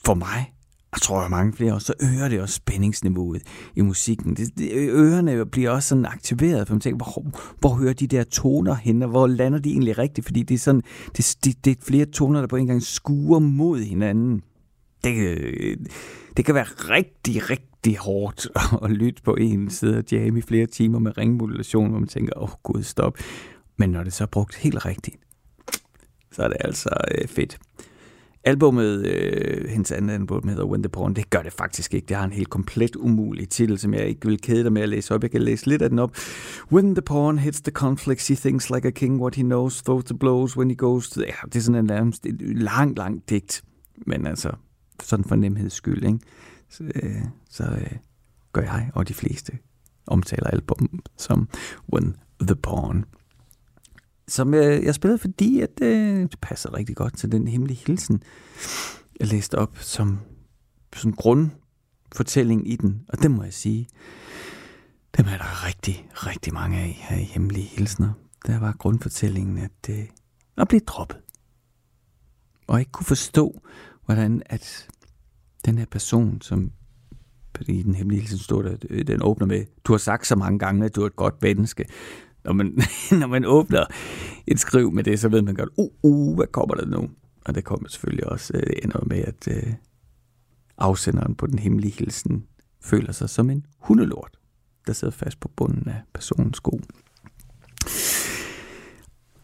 for 0.06 0.14
mig, 0.14 0.54
og 0.92 1.02
tror 1.02 1.22
jeg 1.22 1.30
mange 1.30 1.54
flere 1.54 1.74
også, 1.74 1.86
så 1.86 2.06
øger 2.06 2.28
det 2.28 2.42
også 2.42 2.56
spændingsniveauet 2.56 3.42
i 3.76 3.82
musikken. 3.82 4.36
Det, 4.36 4.58
det, 4.58 4.72
ørerne 4.74 5.46
bliver 5.46 5.70
også 5.70 5.90
sådan 5.90 6.06
aktiveret, 6.06 6.68
for 6.68 6.76
man 6.76 6.82
tænker, 6.82 7.06
hvor, 7.06 7.26
hvor 7.60 7.74
hører 7.74 7.94
de 7.94 8.08
der 8.08 8.24
toner 8.24 8.76
hen, 8.76 9.04
og 9.04 9.10
hvor 9.10 9.28
lander 9.28 9.60
de 9.60 9.70
egentlig 9.70 9.98
rigtigt? 9.98 10.26
Fordi 10.26 10.44
det 10.44 10.56
er 10.56 10.60
sådan, 10.60 10.82
det, 11.18 11.38
det, 11.44 11.66
det 11.66 11.72
er 11.72 11.82
flere 11.86 12.06
toner, 12.06 12.40
der 12.40 12.48
på 12.48 12.56
en 12.56 12.68
gang 12.68 12.84
skuer 12.84 13.40
mod 13.40 13.80
hinanden. 13.80 14.42
Det, 15.04 15.16
øh, 15.18 15.78
det 16.38 16.46
kan 16.46 16.56
være 16.56 16.64
rigtig, 16.64 17.50
rigtig 17.50 17.71
hårdt 18.00 18.48
at 18.84 18.92
lytte 18.92 19.22
på 19.22 19.36
en 19.36 19.70
side 19.70 19.98
og 19.98 20.04
jamme 20.12 20.40
i 20.40 20.42
flere 20.42 20.66
timer 20.66 21.00
med 21.00 21.18
ringmodulation, 21.18 21.90
hvor 21.90 22.00
man 22.00 22.08
tænker, 22.08 22.34
åh 22.38 22.44
oh, 22.44 22.50
gud, 22.64 22.84
stop. 22.84 23.18
Men 23.78 23.90
når 23.90 24.04
det 24.04 24.14
så 24.14 24.24
er 24.24 24.28
brugt 24.28 24.56
helt 24.56 24.86
rigtigt, 24.86 25.18
så 26.32 26.44
er 26.44 26.48
det 26.48 26.58
altså 26.60 26.90
øh, 27.12 27.28
fedt. 27.28 27.60
Albummet, 28.44 29.06
øh, 29.06 29.70
hendes 29.70 29.92
andet 29.92 30.14
album 30.14 30.48
hedder 30.48 30.66
When 30.66 30.84
the 30.84 30.90
Porn, 30.90 31.14
det 31.14 31.30
gør 31.30 31.42
det 31.42 31.54
faktisk 31.54 31.94
ikke. 31.94 32.08
Det 32.08 32.18
har 32.18 32.26
en 32.26 32.32
helt 32.32 32.50
komplet 32.50 32.96
umulig 32.96 33.50
titel, 33.50 33.78
som 33.78 33.94
jeg 33.94 34.08
ikke 34.08 34.28
vil 34.28 34.42
kede 34.42 34.64
dig 34.64 34.74
med 34.74 34.82
at 34.82 34.90
læse 34.90 35.14
op. 35.14 35.24
Jeg 35.24 35.32
kan 35.32 35.42
læse 35.42 35.66
lidt 35.66 35.82
af 35.82 35.90
den 35.90 36.00
op. 36.00 36.16
When 36.72 36.96
the 36.96 37.02
porn 37.02 37.38
hits 37.38 37.62
the 37.62 37.72
conflicts, 37.72 38.28
he 38.28 38.36
thinks 38.36 38.70
like 38.70 38.88
a 38.88 38.92
king, 38.92 39.22
what 39.22 39.36
he 39.36 39.44
knows, 39.44 39.82
throws 39.82 40.04
the 40.04 40.18
blows 40.18 40.58
when 40.58 40.70
he 40.70 40.76
goes 40.76 41.10
to... 41.10 41.22
Ja, 41.22 41.34
det 41.46 41.56
er 41.56 41.60
sådan 41.60 41.80
en 41.80 41.86
nærmest 41.86 42.28
lang, 42.42 42.98
lang 42.98 43.30
digt. 43.30 43.64
Men 44.08 44.28
altså, 44.28 44.52
sådan 45.04 45.26
for 45.26 45.36
nemheds 45.36 45.74
skyld, 45.74 46.04
ikke? 46.04 46.20
Så, 46.72 46.84
øh, 46.96 47.22
så 47.50 47.64
øh, 47.64 47.98
gør 48.54 48.62
jeg 48.62 48.92
og 48.94 49.08
de 49.08 49.14
fleste 49.14 49.58
omtaler 50.08 50.48
album 50.48 51.00
som 51.18 51.50
When 51.94 52.16
the 52.42 52.56
Pawn. 52.56 53.06
som 54.28 54.54
jeg, 54.54 54.84
jeg 54.84 54.96
spillede, 54.96 55.18
fordi 55.18 55.62
at, 55.62 55.82
øh, 55.82 56.22
det 56.22 56.40
passer 56.42 56.74
rigtig 56.74 56.96
godt 56.96 57.18
til 57.18 57.32
den 57.32 57.48
hemmelige 57.48 57.84
hilsen, 57.88 58.24
jeg 59.20 59.28
læste 59.28 59.58
op 59.58 59.78
som 59.78 60.20
sådan 60.96 61.12
grundfortælling 61.12 62.72
i 62.72 62.76
den. 62.76 63.06
Og 63.08 63.22
det 63.22 63.32
må 63.32 63.44
jeg 63.44 63.54
sige, 63.54 63.88
dem 65.18 65.26
er 65.26 65.38
der 65.38 65.68
rigtig, 65.68 66.10
rigtig 66.14 66.54
mange 66.54 66.80
af 66.80 66.98
her 67.02 67.18
i 67.18 67.24
hemmelige 67.24 67.66
hilsner. 67.66 68.14
Der 68.46 68.60
var 68.60 68.76
grundfortællingen 68.80 69.58
at, 69.58 69.90
øh, 69.90 70.08
at 70.58 70.68
blive 70.68 70.80
droppet. 70.80 71.18
Og 72.68 72.80
ikke 72.80 72.92
kunne 72.92 73.06
forstå, 73.06 73.62
hvordan 74.06 74.42
at 74.46 74.88
den 75.66 75.78
her 75.78 75.86
person, 75.92 76.42
som 76.42 76.72
i 77.68 77.84
den 77.84 77.96
hemmelige 77.96 78.22
hilsen 78.22 78.40
står 78.40 78.62
der, 78.62 78.76
øh, 78.90 79.08
den 79.08 79.24
åbner 79.24 79.48
med, 79.48 79.66
du 79.84 79.94
har 79.94 79.98
sagt 79.98 80.28
så 80.28 80.36
mange 80.36 80.60
gange, 80.60 80.86
at 80.86 80.96
du 80.96 81.02
er 81.02 81.06
et 81.06 81.16
godt 81.16 81.42
menneske 81.42 81.86
når 82.44 82.54
man, 82.54 82.82
når 83.22 83.28
man 83.28 83.46
åbner 83.46 83.86
et 84.48 84.60
skriv 84.60 84.92
med 84.92 85.04
det, 85.04 85.20
så 85.20 85.30
ved 85.30 85.42
man 85.42 85.56
godt, 85.56 85.70
uh, 85.78 85.92
uh, 86.04 86.36
hvad 86.36 86.48
kommer 86.48 86.76
der 86.76 86.86
nu? 86.86 87.10
Og 87.46 87.56
det 87.56 87.64
kommer 87.64 87.90
selvfølgelig 87.90 88.28
også 88.28 88.54
det 88.54 88.84
ender 88.84 89.06
med, 89.06 89.18
at 89.18 89.48
øh, 89.48 89.74
afsenderen 90.78 91.36
på 91.36 91.48
den 91.48 91.60
hemmelige 91.60 91.94
hilsen 92.00 92.46
føler 92.84 93.12
sig 93.12 93.30
som 93.30 93.50
en 93.50 93.66
hundelort, 93.80 94.38
der 94.88 94.94
sidder 94.94 95.12
fast 95.12 95.40
på 95.40 95.48
bunden 95.56 95.90
af 95.90 96.02
personens 96.14 96.58
sko. 96.58 96.82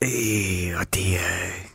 Øh, 0.03 0.79
og 0.79 0.93
det 0.93 1.15
er, 1.15 1.66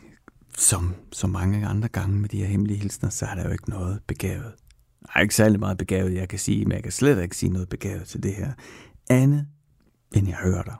som 0.57 0.95
så 1.11 1.27
mange 1.27 1.67
andre 1.67 1.87
gange 1.87 2.19
med 2.19 2.29
de 2.29 2.37
her 2.37 2.45
hemmelige 2.45 2.79
hilsner, 2.79 3.09
så 3.09 3.25
er 3.25 3.35
der 3.35 3.43
jo 3.43 3.51
ikke 3.51 3.69
noget 3.69 3.99
begavet. 4.07 4.53
Der 5.01 5.09
er 5.15 5.21
ikke 5.21 5.35
særlig 5.35 5.59
meget 5.59 5.77
begavet, 5.77 6.13
jeg 6.13 6.29
kan 6.29 6.39
sige, 6.39 6.65
men 6.65 6.71
jeg 6.71 6.83
kan 6.83 6.91
slet 6.91 7.23
ikke 7.23 7.37
sige 7.37 7.51
noget 7.51 7.69
begavet 7.69 8.07
til 8.07 8.23
det 8.23 8.35
her. 8.35 8.51
Andet, 9.09 9.47
end 10.15 10.27
jeg 10.27 10.37
hører 10.37 10.63
dig 10.63 10.75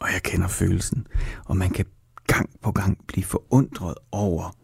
og 0.00 0.08
jeg 0.12 0.22
kender 0.22 0.48
følelsen. 0.48 1.06
Og 1.44 1.56
man 1.56 1.70
kan 1.70 1.86
gang 2.26 2.50
på 2.62 2.72
gang 2.72 2.98
blive 3.06 3.24
forundret 3.24 3.94
over, 4.12 4.56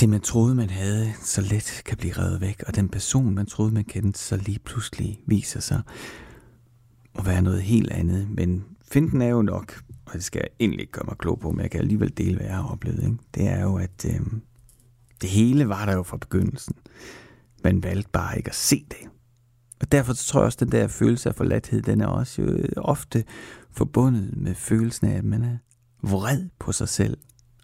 det 0.00 0.08
man 0.08 0.20
troede, 0.20 0.54
man 0.54 0.70
havde, 0.70 1.12
så 1.22 1.40
let 1.40 1.82
kan 1.84 1.96
blive 1.96 2.12
revet 2.12 2.40
væk, 2.40 2.62
og 2.66 2.76
den 2.76 2.88
person, 2.88 3.34
man 3.34 3.46
troede, 3.46 3.74
man 3.74 3.84
kendte, 3.84 4.20
så 4.20 4.36
lige 4.36 4.58
pludselig 4.58 5.20
viser 5.26 5.60
sig 5.60 5.82
at 7.18 7.26
være 7.26 7.42
noget 7.42 7.62
helt 7.62 7.90
andet. 7.90 8.30
Men 8.30 8.64
finden 8.92 9.22
er 9.22 9.28
jo 9.28 9.42
nok, 9.42 9.82
og 10.12 10.18
det 10.18 10.24
skal 10.24 10.40
jeg 10.40 10.48
egentlig 10.60 10.80
ikke 10.80 10.92
gøre 10.92 11.06
mig 11.08 11.18
klog 11.18 11.40
på, 11.40 11.50
men 11.50 11.60
jeg 11.60 11.70
kan 11.70 11.80
alligevel 11.80 12.16
dele, 12.16 12.36
hvad 12.36 12.46
jeg 12.46 12.56
har 12.56 12.68
oplevet. 12.68 13.02
Ikke? 13.02 13.16
Det 13.34 13.48
er 13.48 13.62
jo, 13.62 13.76
at 13.76 14.06
øh, 14.06 14.20
det 15.20 15.30
hele 15.30 15.68
var 15.68 15.86
der 15.86 15.92
jo 15.92 16.02
fra 16.02 16.16
begyndelsen. 16.16 16.74
Man 17.64 17.82
valgte 17.82 18.10
bare 18.12 18.36
ikke 18.36 18.48
at 18.48 18.54
se 18.54 18.86
det. 18.90 19.08
Og 19.80 19.92
derfor 19.92 20.12
tror 20.12 20.40
jeg 20.40 20.46
også, 20.46 20.56
at 20.56 20.60
den 20.60 20.72
der 20.72 20.88
følelse 20.88 21.28
af 21.28 21.34
forladthed, 21.34 21.82
den 21.82 22.00
er 22.00 22.06
også 22.06 22.42
jo 22.42 22.48
øh, 22.48 22.68
ofte 22.76 23.24
forbundet 23.70 24.36
med 24.36 24.54
følelsen 24.54 25.06
af, 25.06 25.16
at 25.16 25.24
man 25.24 25.42
er 25.42 25.56
vred 26.02 26.48
på 26.58 26.72
sig 26.72 26.88
selv 26.88 27.18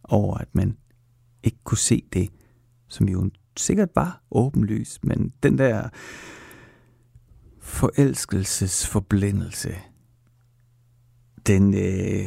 over, 0.04 0.38
at 0.38 0.48
man 0.52 0.76
ikke 1.42 1.58
kunne 1.64 1.78
se 1.78 2.02
det, 2.12 2.28
som 2.88 3.08
jo 3.08 3.30
sikkert 3.56 3.88
var 3.94 4.22
åbenlyst, 4.30 5.04
men 5.04 5.32
den 5.42 5.58
der 5.58 5.88
forelskelsesforblændelse, 7.60 9.74
den, 11.48 11.74
øh, 11.74 12.26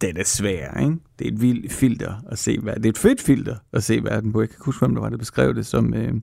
den 0.00 0.16
er 0.16 0.24
svær, 0.24 0.80
ikke? 0.80 0.96
Det 1.18 1.26
er 1.26 1.32
et 1.32 1.40
vildt 1.40 1.72
filter 1.72 2.22
at 2.30 2.38
se 2.38 2.58
verden. 2.62 2.82
Det 2.82 2.88
er 2.88 2.92
et 2.92 2.98
fedt 2.98 3.20
filter 3.20 3.56
at 3.72 3.84
se 3.84 4.04
verden 4.04 4.32
på. 4.32 4.40
Jeg 4.40 4.48
kan 4.48 4.58
huske, 4.60 4.78
hvem 4.78 4.94
der 4.94 5.02
var, 5.02 5.08
der 5.08 5.16
beskrev 5.16 5.54
det 5.54 5.66
som... 5.66 5.94
Øh, 5.94 6.14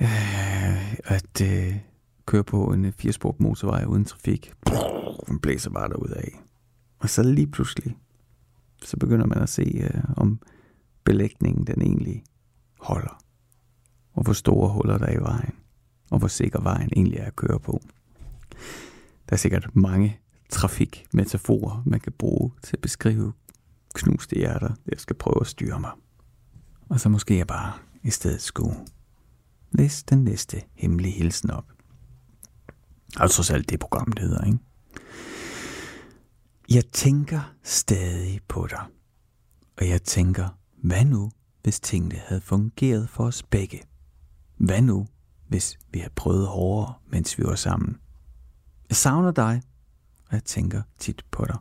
øh, 0.00 0.94
at 1.04 1.40
øh, 1.42 1.76
køre 2.26 2.44
på 2.44 2.72
en 2.72 2.84
øh, 2.84 2.92
firesport 2.92 3.40
motorvej 3.40 3.84
uden 3.84 4.04
trafik. 4.04 4.52
Den 5.28 5.38
blæser 5.38 5.70
bare 5.70 5.88
derud 5.88 6.08
af. 6.08 6.42
Og 6.98 7.10
så 7.10 7.22
lige 7.22 7.46
pludselig, 7.46 7.96
så 8.82 8.96
begynder 8.96 9.26
man 9.26 9.38
at 9.38 9.48
se, 9.48 9.80
øh, 9.82 10.04
om 10.16 10.40
belægningen 11.04 11.66
den 11.66 11.82
egentlig 11.82 12.24
holder. 12.80 13.22
Og 14.12 14.22
hvor 14.22 14.32
store 14.32 14.68
huller 14.68 14.98
der 14.98 15.06
er 15.06 15.18
i 15.18 15.22
vejen. 15.22 15.54
Og 16.10 16.18
hvor 16.18 16.28
sikker 16.28 16.60
vejen 16.60 16.90
egentlig 16.96 17.18
er 17.18 17.26
at 17.26 17.36
køre 17.36 17.60
på. 17.60 17.80
Der 19.28 19.32
er 19.32 19.36
sikkert 19.36 19.76
mange 19.76 20.20
trafikmetaforer, 20.50 21.82
man 21.86 22.00
kan 22.00 22.12
bruge 22.12 22.50
til 22.62 22.76
at 22.76 22.80
beskrive 22.80 23.32
knuste 23.94 24.36
hjerter. 24.36 24.74
Jeg 24.86 25.00
skal 25.00 25.16
prøve 25.16 25.40
at 25.40 25.46
styre 25.46 25.80
mig. 25.80 25.90
Og 26.88 27.00
så 27.00 27.08
måske 27.08 27.36
jeg 27.36 27.46
bare 27.46 27.72
i 28.02 28.10
stedet 28.10 28.42
skulle 28.42 28.76
læse 29.72 30.04
den 30.08 30.24
næste 30.24 30.62
hemmelige 30.74 31.12
hilsen 31.12 31.50
op. 31.50 31.72
Altså 33.16 33.36
trods 33.36 33.50
alt 33.50 33.70
det 33.70 33.80
program, 33.80 34.12
det 34.12 34.22
hedder, 34.22 34.44
ikke? 34.44 34.58
Jeg 36.70 36.84
tænker 36.92 37.54
stadig 37.62 38.40
på 38.48 38.66
dig. 38.70 38.84
Og 39.78 39.88
jeg 39.88 40.02
tænker, 40.02 40.48
hvad 40.82 41.04
nu, 41.04 41.30
hvis 41.62 41.80
tingene 41.80 42.14
havde 42.26 42.40
fungeret 42.40 43.08
for 43.08 43.24
os 43.24 43.42
begge? 43.42 43.82
Hvad 44.56 44.82
nu, 44.82 45.06
hvis 45.48 45.78
vi 45.92 45.98
havde 45.98 46.12
prøvet 46.16 46.46
hårdere, 46.46 46.94
mens 47.06 47.38
vi 47.38 47.44
var 47.44 47.54
sammen? 47.54 47.96
Jeg 48.88 48.96
savner 48.96 49.30
dig, 49.30 49.62
og 50.28 50.34
jeg 50.34 50.44
tænker 50.44 50.82
tit 50.98 51.24
på 51.30 51.44
dig. 51.44 51.58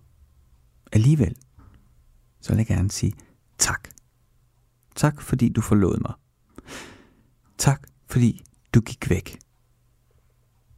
Alligevel, 0.92 1.36
så 2.42 2.50
vil 2.50 2.58
jeg 2.58 2.68
gerne 2.68 2.92
sige 2.92 3.14
tak. 3.58 3.90
Tak, 4.96 5.22
fordi 5.22 5.50
du 5.50 5.62
forlod 5.62 6.00
mig. 6.00 6.14
Tak, 7.58 7.88
fordi 8.06 8.44
du 8.74 8.82
gik 8.82 9.10
væk. 9.10 9.40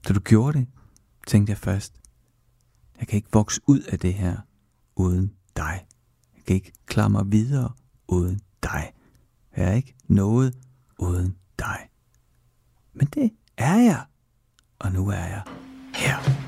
Da 0.08 0.14
du 0.14 0.20
gjorde 0.20 0.60
det, 0.60 0.68
tænkte 1.28 1.52
jeg 1.52 1.58
først, 1.58 1.94
jeg 3.00 3.08
kan 3.08 3.18
ikke 3.18 3.30
vokse 3.32 3.62
ud 3.68 3.80
af 3.80 4.00
det 4.00 4.14
her 4.14 4.38
uden 4.96 5.34
dig. 5.56 5.86
Jeg 6.36 6.44
kan 6.46 6.56
ikke 6.56 6.74
klare 6.86 7.10
mig 7.10 7.32
videre 7.32 7.74
uden 8.08 8.42
dig. 8.64 8.94
Jeg 9.58 9.70
er 9.70 9.74
ikke 9.74 9.96
noget 10.08 10.58
uden 11.00 11.38
dig. 11.60 11.90
Men 12.94 13.08
det 13.08 13.32
er 13.58 13.76
jeg, 13.76 14.06
og 14.80 14.92
nu 14.92 15.08
er 15.08 15.26
jeg 15.26 15.44
her. 15.96 16.47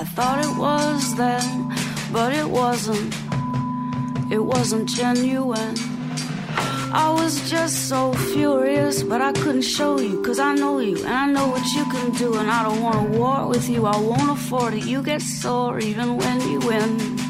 I 0.00 0.04
thought 0.04 0.42
it 0.42 0.56
was 0.56 1.14
then, 1.16 1.74
but 2.10 2.32
it 2.32 2.48
wasn't. 2.48 3.14
It 4.32 4.38
wasn't 4.38 4.88
genuine. 4.88 5.74
I 6.90 7.12
was 7.14 7.50
just 7.50 7.88
so 7.90 8.14
furious, 8.32 9.02
but 9.02 9.20
I 9.20 9.32
couldn't 9.32 9.62
show 9.62 10.00
you, 10.00 10.22
cause 10.22 10.38
I 10.38 10.54
know 10.54 10.78
you, 10.78 10.96
and 11.04 11.14
I 11.14 11.26
know 11.26 11.48
what 11.48 11.66
you 11.74 11.84
can 11.84 12.12
do, 12.12 12.38
and 12.38 12.50
I 12.50 12.62
don't 12.62 12.80
wanna 12.80 13.10
war 13.18 13.46
with 13.46 13.68
you, 13.68 13.84
I 13.84 13.98
won't 13.98 14.30
afford 14.30 14.72
it. 14.72 14.86
You 14.86 15.02
get 15.02 15.20
sore 15.20 15.78
even 15.80 16.16
when 16.16 16.40
you 16.48 16.60
win. 16.60 17.29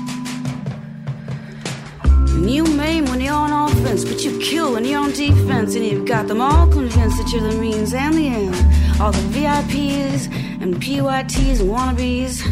And 2.35 2.51
you 2.51 2.65
maim 2.65 3.05
when 3.07 3.21
you're 3.21 3.35
on 3.35 3.53
offense, 3.53 4.05
but 4.05 4.25
you 4.25 4.39
kill 4.39 4.73
when 4.73 4.85
you're 4.85 5.01
on 5.01 5.13
defense, 5.13 5.75
and 5.75 5.85
you've 5.85 6.07
got 6.07 6.29
them 6.29 6.41
all 6.41 6.67
convinced 6.67 7.17
that 7.19 7.31
you're 7.33 7.49
the 7.51 7.57
means 7.59 7.93
and 7.95 8.15
the 8.15 8.29
end. 8.29 8.55
All 9.01 9.13
the 9.13 9.27
VIPs 9.35 10.27
and 10.63 10.77
PYTs 10.77 11.61
and 11.61 11.71
wannabes. 11.71 12.43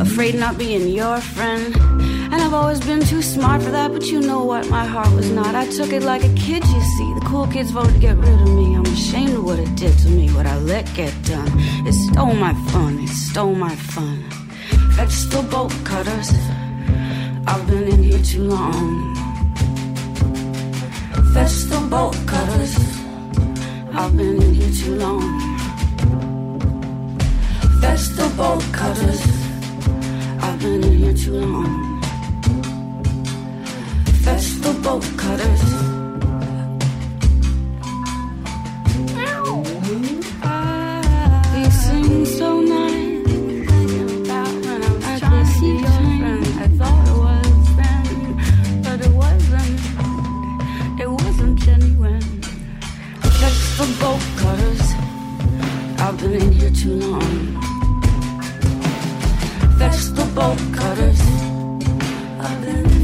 afraid 0.00 0.34
of 0.34 0.40
not 0.40 0.58
being 0.58 0.88
your 0.88 1.20
friend. 1.20 1.74
And 2.30 2.34
I've 2.34 2.52
always 2.52 2.80
been 2.80 3.00
too 3.00 3.22
smart 3.22 3.62
for 3.62 3.70
that, 3.70 3.92
but 3.92 4.04
you 4.06 4.20
know 4.20 4.44
what? 4.44 4.68
My 4.68 4.84
heart 4.84 5.10
was 5.14 5.30
not. 5.30 5.54
I 5.54 5.66
took 5.66 5.92
it 5.92 6.02
like 6.02 6.22
a 6.22 6.34
kid, 6.34 6.64
you 6.66 6.80
see. 6.80 7.14
The 7.14 7.24
cool 7.24 7.46
kids 7.46 7.70
voted 7.70 7.94
to 7.94 8.00
get 8.00 8.16
rid 8.18 8.40
of 8.40 8.48
me. 8.48 8.76
I'm 8.76 8.84
ashamed 8.86 9.34
of 9.34 9.44
what 9.44 9.58
it 9.58 9.74
did 9.76 9.96
to 10.00 10.08
me, 10.08 10.28
what 10.32 10.46
I 10.46 10.58
let 10.58 10.92
get 10.94 11.14
done. 11.24 11.50
It 11.86 11.94
stole 11.94 12.34
my 12.34 12.54
fun, 12.70 12.98
it 13.00 13.08
stole 13.08 13.54
my 13.54 13.74
fun. 13.74 14.24
Vegetable 14.96 15.42
bolt 15.44 15.74
cutters. 15.84 16.30
Been 17.68 17.86
in 17.86 18.02
here 18.02 18.22
too 18.22 18.44
long. 18.44 19.14
Bolt 21.90 22.16
cutters. 22.26 22.76
I've 23.94 24.14
been 24.16 24.42
in 24.42 24.54
here 24.54 24.70
too 24.70 24.94
long. 24.96 25.24
Vegetable 27.80 28.60
cutters. 28.72 29.22
I've 30.42 30.58
been 30.60 30.84
in 30.84 30.96
here 30.98 31.14
too 31.14 31.32
long. 31.32 32.00
Vegetable 34.22 35.00
cutters. 35.16 35.87
Here 56.68 56.84
too 56.84 56.94
long. 56.94 57.20
Vegetable 59.78 60.56
cutters. 60.72 61.20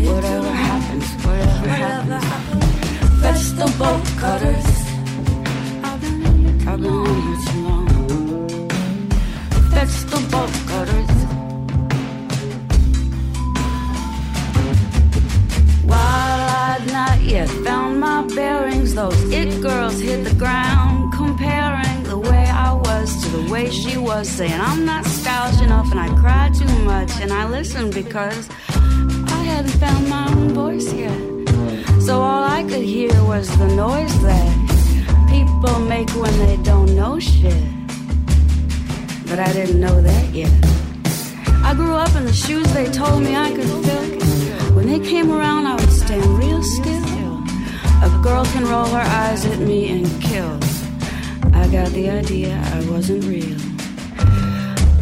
Whatever 0.09 0.53
happens, 0.53 1.07
whatever 1.24 2.18
happens. 2.18 2.64
Vegetable 3.24 3.98
cutters. 4.20 4.66
I've 5.83 6.00
been 6.00 6.27
in 6.27 6.37
here 6.44 6.59
too 7.46 7.61
long. 7.68 7.88
Vegetable 9.70 10.48
cutters. 10.70 11.14
While 15.90 16.40
I'd 16.68 16.85
not 16.92 17.18
yet 17.22 17.48
found 17.64 18.00
my 18.00 18.22
bearings, 18.35 18.94
those 18.94 19.22
it 19.31 19.62
girls 19.62 19.98
hit 20.00 20.24
the 20.24 20.35
ground, 20.35 20.84
the 23.35 23.51
way 23.51 23.68
she 23.68 23.97
was, 23.97 24.29
saying 24.29 24.61
I'm 24.61 24.85
not 24.85 25.05
stylish 25.05 25.61
enough 25.61 25.90
and 25.90 25.99
I 25.99 26.09
cry 26.23 26.51
too 26.51 26.75
much, 26.85 27.11
and 27.20 27.33
I 27.33 27.49
listened 27.49 27.92
because 27.92 28.49
I 29.38 29.40
hadn't 29.51 29.77
found 29.83 30.09
my 30.09 30.29
own 30.29 30.51
voice 30.51 30.92
yet. 30.92 31.20
So 32.01 32.20
all 32.20 32.44
I 32.44 32.62
could 32.62 32.87
hear 32.94 33.14
was 33.25 33.49
the 33.59 33.66
noise 33.75 34.16
that 34.23 34.53
people 35.29 35.81
make 35.81 36.11
when 36.11 36.35
they 36.44 36.57
don't 36.62 36.94
know 36.94 37.18
shit. 37.18 37.64
But 39.29 39.38
I 39.40 39.53
didn't 39.53 39.81
know 39.81 40.01
that 40.01 40.27
yet. 40.33 40.55
I 41.68 41.75
grew 41.75 41.94
up 41.94 42.14
in 42.14 42.25
the 42.27 42.33
shoes 42.33 42.73
they 42.73 42.88
told 42.90 43.23
me 43.23 43.35
I 43.35 43.51
could 43.57 43.70
fill. 43.85 44.05
When 44.77 44.87
they 44.87 45.01
came 45.01 45.33
around, 45.33 45.66
I 45.66 45.75
would 45.75 45.90
stand 45.90 46.27
real 46.38 46.62
still. 46.62 47.05
A 48.09 48.11
girl 48.23 48.44
can 48.55 48.64
roll 48.64 48.87
her 48.87 49.07
eyes 49.23 49.44
at 49.44 49.59
me 49.59 49.88
and 49.94 50.07
kill. 50.23 50.63
I 51.55 51.69
got 51.69 51.90
the 51.93 52.11
idea 52.11 52.53
I 52.75 52.90
wasn't 52.90 53.25
real. 53.25 53.59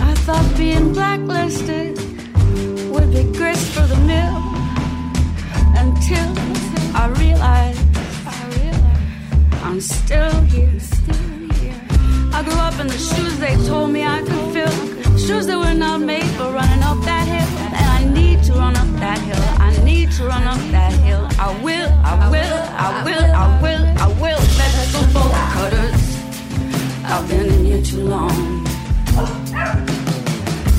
I 0.08 0.14
thought 0.24 0.46
being 0.56 0.92
blacklisted 0.92 1.98
would 2.92 3.10
be 3.12 3.24
grist 3.38 3.72
for 3.74 3.86
the 3.92 4.00
mill. 4.12 4.36
Until 5.82 6.28
I 6.94 7.04
realized, 7.18 7.80
I 8.26 8.42
I'm 9.64 9.80
still 9.80 10.32
here. 10.52 10.72
I 12.34 12.42
grew 12.42 12.54
up 12.54 12.78
in 12.80 12.86
the 12.86 12.98
shoes 12.98 13.38
they 13.38 13.54
told 13.66 13.90
me 13.90 14.04
I 14.04 14.20
could 14.20 14.52
fill. 14.54 15.18
Shoes 15.18 15.46
that 15.46 15.58
were 15.58 15.74
not 15.74 16.00
made 16.00 16.30
for 16.36 16.50
running 16.50 16.82
up 16.82 16.98
that 17.04 17.26
hill. 17.28 17.50
And 17.78 17.86
I 17.98 18.04
need 18.12 18.42
to 18.44 18.52
run 18.54 18.74
up 18.76 18.88
that 19.00 19.18
hill. 19.18 19.44
I 19.60 19.70
need 19.84 20.10
to 20.12 20.24
run 20.24 20.44
up 20.44 20.58
that 20.72 20.92
hill. 21.04 21.28
I 21.38 21.48
will, 21.62 21.90
I 22.04 22.28
will, 22.30 22.58
I 22.86 23.04
will, 23.04 23.34
I 23.44 23.62
will, 23.62 23.84
I 24.04 24.06
will. 24.20 24.40
Vegetable 24.58 25.30
cutters. 25.54 26.01
I've 27.14 27.28
been 27.28 27.44
in 27.44 27.64
here 27.66 27.82
too 27.82 28.04
long. 28.04 28.64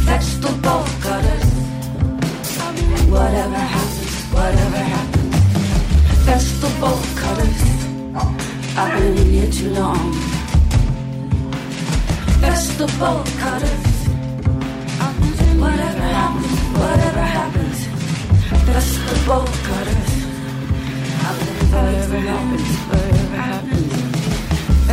Vegetable 0.09 0.83
cutters. 0.99 1.45
Whatever 3.07 3.61
happens, 3.75 4.15
whatever 4.33 4.81
happens. 4.93 5.35
Vegetable 6.25 6.97
cutters. 7.21 7.61
I've 8.75 8.99
been 8.99 9.15
in 9.15 9.29
here 9.29 9.51
too 9.51 9.69
long. 9.79 10.11
Vegetable 12.41 13.23
cutters. 13.37 13.85
Whatever 15.61 16.07
happens, 16.17 16.59
whatever 16.81 17.25
happens. 17.37 17.77
Vegetable 18.65 19.45
cutters. 19.67 20.11
Whatever 21.71 22.19
happens, 22.19 22.69
whatever 22.89 23.37
happens. 23.37 23.92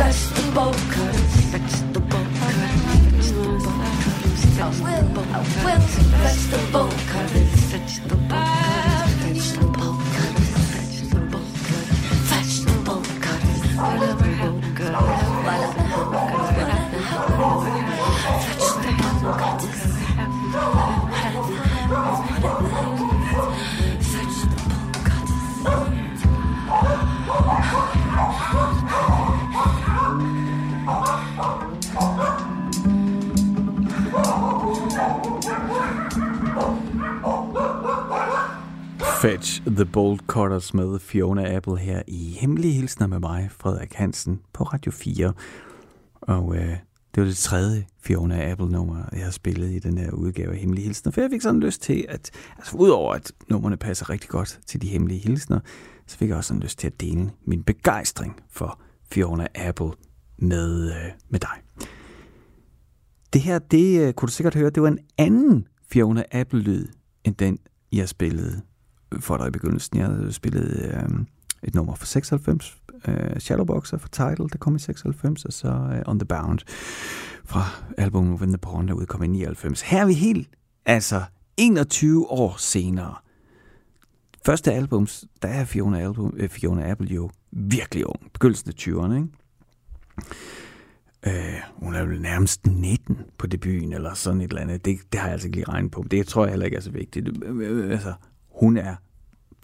Vegetable 0.01 0.73
cutters. 0.89 1.33
Vegetable 1.53 2.25
cutters. 2.39 2.71
Vegetable 3.13 3.59
cutters. 3.61 4.59
I 4.59 4.69
will, 4.81 5.19
I 5.19 5.37
will. 5.37 5.77
Vegetable 5.77 6.17
cutters. 6.17 6.61
Vegetable 6.61 6.89
cutters. 7.11 7.51
Vegetable 7.71 8.70
Fetch 39.21 39.61
the 39.67 39.85
Bold 39.85 40.19
Cutters 40.19 40.73
med 40.73 40.99
Fiona 40.99 41.55
Apple 41.55 41.77
her 41.77 42.01
i 42.07 42.37
Hemmelige 42.39 42.73
Hilsner 42.73 43.07
med 43.07 43.19
mig, 43.19 43.49
Frederik 43.51 43.93
Hansen, 43.93 44.41
på 44.53 44.63
Radio 44.63 44.91
4. 44.91 45.33
Og 46.21 46.55
øh, 46.55 46.69
det 47.15 47.21
var 47.21 47.23
det 47.23 47.37
tredje 47.37 47.87
Fiona 47.99 48.51
Apple-nummer, 48.51 49.03
jeg 49.11 49.23
har 49.23 49.31
spillet 49.31 49.71
i 49.71 49.79
den 49.79 49.97
her 49.97 50.11
udgave 50.11 50.53
af 50.53 50.57
Hemmelige 50.57 50.85
Hilsner. 50.85 51.11
For 51.11 51.21
jeg 51.21 51.29
fik 51.29 51.41
sådan 51.41 51.59
lyst 51.59 51.81
til, 51.81 52.05
at 52.09 52.31
altså, 52.57 52.77
udover 52.77 53.13
at 53.13 53.31
numrene 53.49 53.77
passer 53.77 54.09
rigtig 54.09 54.29
godt 54.29 54.59
til 54.65 54.81
de 54.81 54.87
hemmelige 54.87 55.19
hilsner, 55.19 55.59
så 56.07 56.17
fik 56.17 56.29
jeg 56.29 56.37
også 56.37 56.47
sådan 56.47 56.61
lyst 56.61 56.79
til 56.79 56.87
at 56.87 57.01
dele 57.01 57.31
min 57.45 57.63
begejstring 57.63 58.35
for 58.49 58.81
Fiona 59.11 59.47
Apple 59.55 59.91
med, 60.37 60.91
øh, 60.91 61.11
med 61.29 61.39
dig. 61.39 61.87
Det 63.33 63.41
her, 63.41 63.59
det 63.59 64.01
øh, 64.01 64.13
kunne 64.13 64.27
du 64.27 64.33
sikkert 64.33 64.55
høre, 64.55 64.69
det 64.69 64.83
var 64.83 64.89
en 64.89 64.99
anden 65.17 65.67
Fiona 65.91 66.23
Apple-lyd, 66.31 66.87
end 67.23 67.35
den, 67.35 67.57
jeg 67.91 68.09
spillede 68.09 68.61
for 69.19 69.37
dig 69.37 69.47
i 69.47 69.51
begyndelsen. 69.51 69.97
Jeg 69.97 70.05
havde 70.05 70.33
spillet 70.33 70.93
øh, 70.93 71.25
et 71.63 71.75
nummer 71.75 71.95
fra 71.95 72.05
96, 72.05 72.77
øh, 73.07 73.39
Shadowboxer 73.39 73.97
fra 73.97 74.07
Title, 74.11 74.49
der 74.49 74.57
kom 74.57 74.75
i 74.75 74.79
96, 74.79 75.45
og 75.45 75.53
så 75.53 75.67
øh, 75.67 76.01
On 76.05 76.19
The 76.19 76.25
Bound 76.25 76.59
fra 77.45 77.65
albumet 77.97 78.39
When 78.39 78.49
The 78.49 78.57
Porn, 78.57 78.87
der 78.87 78.93
udkom 78.93 79.23
i 79.23 79.27
99. 79.27 79.81
Her 79.81 80.01
er 80.01 80.05
vi 80.05 80.13
helt, 80.13 80.49
altså 80.85 81.21
21 81.57 82.31
år 82.31 82.55
senere. 82.57 83.15
Første 84.45 84.73
album, 84.73 85.07
der 85.41 85.47
er 85.47 85.65
Fiona, 85.65 85.99
album, 85.99 86.33
øh, 86.37 86.49
Fiona 86.49 86.91
Apple 86.91 87.07
jo 87.07 87.29
virkelig 87.51 88.07
ung. 88.07 88.31
Begyndelsen 88.33 88.69
af 88.69 88.73
20'erne, 88.73 89.13
ikke? 89.13 89.27
Øh, 91.27 91.61
hun 91.75 91.95
er 91.95 92.05
vel 92.05 92.21
nærmest 92.21 92.67
19 92.67 93.17
på 93.37 93.47
debuten, 93.47 93.93
eller 93.93 94.13
sådan 94.13 94.41
et 94.41 94.49
eller 94.49 94.61
andet. 94.61 94.85
Det, 94.85 94.99
det 95.11 95.19
har 95.19 95.27
jeg 95.27 95.33
altså 95.33 95.47
ikke 95.47 95.57
lige 95.57 95.69
regnet 95.69 95.91
på. 95.91 96.05
Det 96.11 96.27
tror 96.27 96.43
jeg 96.43 96.51
heller 96.51 96.65
ikke 96.65 96.77
er 96.77 96.81
så 96.81 96.91
vigtigt. 96.91 97.29
Øh, 97.43 97.57
øh, 97.57 97.91
altså, 97.91 98.13
hun 98.61 98.77
er 98.77 98.95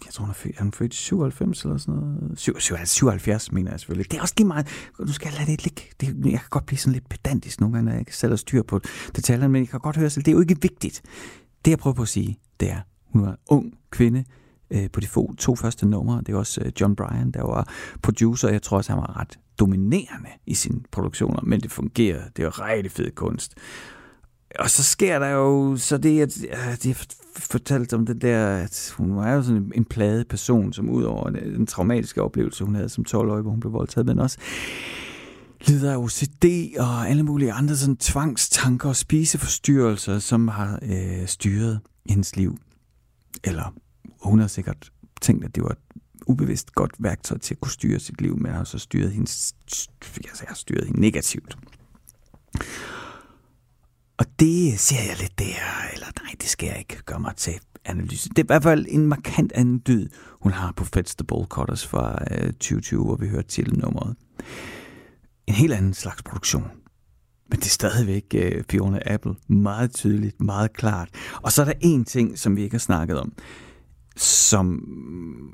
jeg 0.04 0.12
tror, 0.12 0.24
hun 0.24 0.30
er 0.30 0.34
født, 0.34 0.56
er 0.58 0.62
hun 0.62 0.72
født 0.72 0.94
97 0.94 1.62
eller 1.64 1.76
sådan 1.76 1.94
noget. 1.94 2.38
77, 2.38 2.88
77 2.90 3.52
mener 3.52 3.70
jeg 3.70 3.80
selvfølgelig. 3.80 4.10
Det 4.10 4.18
er 4.18 4.22
også 4.22 4.34
lige 4.36 4.46
meget. 4.46 4.66
Nu 5.00 5.12
skal 5.12 5.28
jeg 5.28 5.38
lade 5.38 5.50
det 5.50 5.64
ligge. 5.64 5.82
Det, 6.00 6.32
jeg 6.32 6.40
kan 6.40 6.48
godt 6.50 6.66
blive 6.66 6.78
sådan 6.78 6.92
lidt 6.92 7.08
pedantisk 7.08 7.60
nogle 7.60 7.74
gange, 7.74 7.84
når 7.84 7.92
jeg 7.92 8.00
ikke 8.00 8.16
selv 8.16 8.32
har 8.32 8.36
styr 8.36 8.62
på 8.62 8.80
detaljerne, 9.16 9.52
men 9.52 9.62
jeg 9.62 9.68
kan 9.68 9.80
godt 9.80 9.96
høre 9.96 10.10
selv, 10.10 10.24
det 10.24 10.30
er 10.30 10.34
jo 10.34 10.40
ikke 10.40 10.62
vigtigt. 10.62 11.02
Det 11.64 11.70
jeg 11.70 11.78
prøver 11.78 11.94
på 11.94 12.02
at 12.02 12.08
sige, 12.08 12.38
det 12.60 12.70
er, 12.70 12.80
hun 13.12 13.22
var 13.22 13.28
en 13.28 13.36
ung 13.48 13.74
kvinde 13.90 14.24
øh, 14.70 14.90
på 14.90 15.00
de 15.00 15.06
få, 15.06 15.34
to 15.38 15.56
første 15.56 15.86
numre. 15.86 16.18
Det 16.26 16.28
er 16.28 16.36
også 16.36 16.60
øh, 16.64 16.72
John 16.80 16.96
Bryan, 16.96 17.30
der 17.30 17.42
var 17.42 17.72
producer. 18.02 18.48
Jeg 18.48 18.62
tror 18.62 18.76
også, 18.76 18.92
han 18.92 19.00
var 19.00 19.20
ret 19.20 19.38
dominerende 19.60 20.30
i 20.46 20.54
sine 20.54 20.80
produktioner, 20.90 21.40
men 21.42 21.60
det 21.60 21.70
fungerede. 21.70 22.30
Det 22.36 22.44
var 22.44 22.68
rigtig 22.68 22.92
fed 22.92 23.10
kunst 23.10 23.54
og 24.58 24.70
så 24.70 24.82
sker 24.82 25.18
der 25.18 25.28
jo 25.28 25.76
så 25.76 25.98
det, 25.98 26.20
at 26.20 26.42
ja, 26.42 26.76
de 26.82 26.94
om 27.92 28.06
det 28.06 28.22
der, 28.22 28.56
at 28.56 28.94
hun 28.96 29.16
var 29.16 29.32
jo 29.32 29.42
sådan 29.42 29.62
en, 29.62 29.72
en 29.74 29.84
person, 30.24 30.72
som 30.72 30.90
ud 30.90 31.02
over 31.02 31.30
den, 31.30 31.54
den 31.54 31.66
traumatiske 31.66 32.22
oplevelse, 32.22 32.64
hun 32.64 32.74
havde 32.74 32.88
som 32.88 33.04
12-årig, 33.08 33.42
hvor 33.42 33.50
hun 33.50 33.60
blev 33.60 33.72
voldtaget, 33.72 34.06
men 34.06 34.18
også 34.18 34.38
lider 35.60 35.92
af 35.92 35.96
OCD 35.96 36.44
og 36.78 37.08
alle 37.08 37.22
mulige 37.22 37.52
andre 37.52 37.76
sådan 37.76 37.96
tvangstanker 37.96 38.88
og 38.88 38.96
spiseforstyrrelser, 38.96 40.18
som 40.18 40.48
har 40.48 40.78
øh, 40.82 41.26
styret 41.26 41.80
hendes 42.08 42.36
liv. 42.36 42.58
Eller 43.44 43.74
hun 44.22 44.40
har 44.40 44.46
sikkert 44.46 44.92
tænkt, 45.20 45.44
at 45.44 45.54
det 45.54 45.62
var 45.62 45.70
et 45.70 45.78
ubevidst 46.26 46.72
godt 46.72 46.92
værktøj 46.98 47.38
til 47.38 47.54
at 47.54 47.60
kunne 47.60 47.72
styre 47.72 47.98
sit 47.98 48.20
liv, 48.20 48.38
men 48.38 48.52
har 48.52 48.64
så 48.64 48.78
styret 48.78 49.12
hende, 49.12 49.30
altså, 50.16 50.44
har 50.48 50.54
styret 50.54 50.86
hende 50.86 51.00
negativt. 51.00 51.58
Og 54.18 54.26
det 54.40 54.80
ser 54.80 55.02
jeg 55.08 55.16
lidt 55.20 55.38
der, 55.38 55.90
eller 55.92 56.06
nej, 56.22 56.32
det 56.40 56.48
skal 56.48 56.66
jeg 56.66 56.78
ikke 56.78 57.02
gøre 57.02 57.20
mig 57.20 57.36
til 57.36 57.60
analyse. 57.84 58.28
Det 58.28 58.38
er 58.38 58.42
i 58.42 58.46
hvert 58.46 58.62
fald 58.62 58.86
en 58.88 59.06
markant 59.06 59.52
anden 59.52 59.82
dyd, 59.86 60.08
hun 60.42 60.52
har 60.52 60.72
på 60.72 60.84
Fetch 60.84 61.16
the 61.16 61.24
Ball 61.24 61.46
Cutters 61.46 61.86
fra 61.86 62.18
øh, 62.30 62.52
2020, 62.52 63.04
hvor 63.04 63.16
vi 63.16 63.28
hørte 63.28 63.48
titelnummeret. 63.48 64.16
En 65.46 65.54
helt 65.54 65.72
anden 65.72 65.94
slags 65.94 66.22
produktion. 66.22 66.70
Men 67.50 67.58
det 67.58 67.66
er 67.66 67.70
stadigvæk 67.70 68.24
øh, 68.34 68.64
Fiona 68.70 68.98
Apple. 69.06 69.34
Meget 69.48 69.94
tydeligt, 69.94 70.40
meget 70.40 70.72
klart. 70.72 71.08
Og 71.42 71.52
så 71.52 71.62
er 71.62 71.66
der 71.66 71.72
en 71.80 72.04
ting, 72.04 72.38
som 72.38 72.56
vi 72.56 72.62
ikke 72.62 72.74
har 72.74 72.78
snakket 72.78 73.20
om, 73.20 73.32
som 74.16 74.82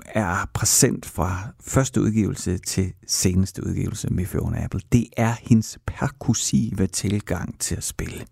er 0.06 0.50
præsent 0.54 1.06
fra 1.06 1.38
første 1.60 2.00
udgivelse 2.00 2.58
til 2.58 2.92
seneste 3.06 3.66
udgivelse 3.66 4.12
med 4.12 4.26
Fiona 4.26 4.64
Apple. 4.64 4.80
Det 4.92 5.06
er 5.16 5.34
hendes 5.40 5.78
perkussive 5.86 6.86
tilgang 6.86 7.60
til 7.60 7.76
at 7.76 7.84
spille. 7.84 8.24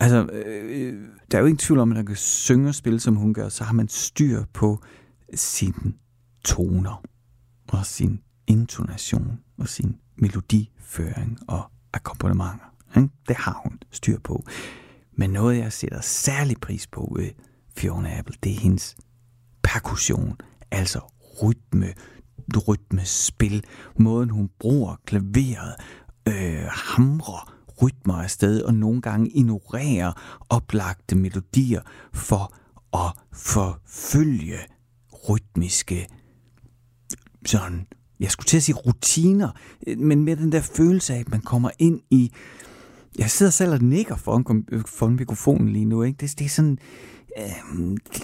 Altså, 0.00 0.26
øh, 0.32 1.08
der 1.30 1.38
er 1.38 1.40
jo 1.40 1.46
ingen 1.46 1.58
tvivl 1.58 1.78
om, 1.80 1.90
at 1.90 1.96
man 1.96 2.06
kan 2.06 2.16
synge 2.16 2.68
og 2.68 2.74
spille, 2.74 3.00
som 3.00 3.16
hun 3.16 3.34
gør, 3.34 3.48
så 3.48 3.64
har 3.64 3.72
man 3.72 3.88
styr 3.88 4.44
på 4.52 4.82
sine 5.34 5.92
toner 6.44 7.02
og 7.68 7.86
sin 7.86 8.20
intonation 8.46 9.40
og 9.58 9.68
sin 9.68 9.96
melodiføring 10.16 11.38
og 11.48 11.70
akkompagnementer. 11.92 12.74
Det 13.28 13.36
har 13.36 13.60
hun 13.62 13.78
styr 13.90 14.18
på. 14.18 14.44
Men 15.12 15.30
noget, 15.30 15.58
jeg 15.58 15.72
sætter 15.72 16.00
særlig 16.00 16.56
pris 16.60 16.86
på 16.86 17.12
ved 17.16 17.30
Fiona 17.76 18.18
Apple, 18.18 18.36
det 18.42 18.52
er 18.52 18.60
hendes 18.60 18.96
perkussion, 19.62 20.36
altså 20.70 21.00
rytme, 21.42 21.86
rytmespil, 22.68 23.64
måden 23.96 24.30
hun 24.30 24.50
bruger 24.58 24.96
klaveret, 25.06 25.74
øh, 26.28 26.64
hamrer 26.66 27.59
rytmer 27.82 28.14
afsted, 28.14 28.62
og 28.62 28.74
nogle 28.74 29.00
gange 29.00 29.30
ignorerer 29.30 30.42
oplagte 30.48 31.16
melodier 31.16 31.80
for 32.12 32.54
at 32.96 33.12
forfølge 33.32 34.58
rytmiske 35.28 36.06
sådan 37.46 37.86
jeg 38.20 38.30
skulle 38.30 38.46
til 38.46 38.56
at 38.56 38.62
sige 38.62 38.76
rutiner, 38.76 39.50
men 39.96 40.24
med 40.24 40.36
den 40.36 40.52
der 40.52 40.60
følelse 40.60 41.14
af, 41.14 41.18
at 41.18 41.28
man 41.28 41.40
kommer 41.40 41.70
ind 41.78 42.00
i... 42.10 42.32
Jeg 43.18 43.30
sidder 43.30 43.52
selv 43.52 43.72
og 43.72 43.82
nikker 43.82 44.16
for 44.16 44.36
en 44.36 44.64
øh, 44.72 44.82
funbikofon 44.86 45.68
lige 45.68 45.84
nu, 45.84 46.02
ikke? 46.02 46.16
Det, 46.20 46.38
det 46.38 46.44
er 46.44 46.48
sådan... 46.48 46.78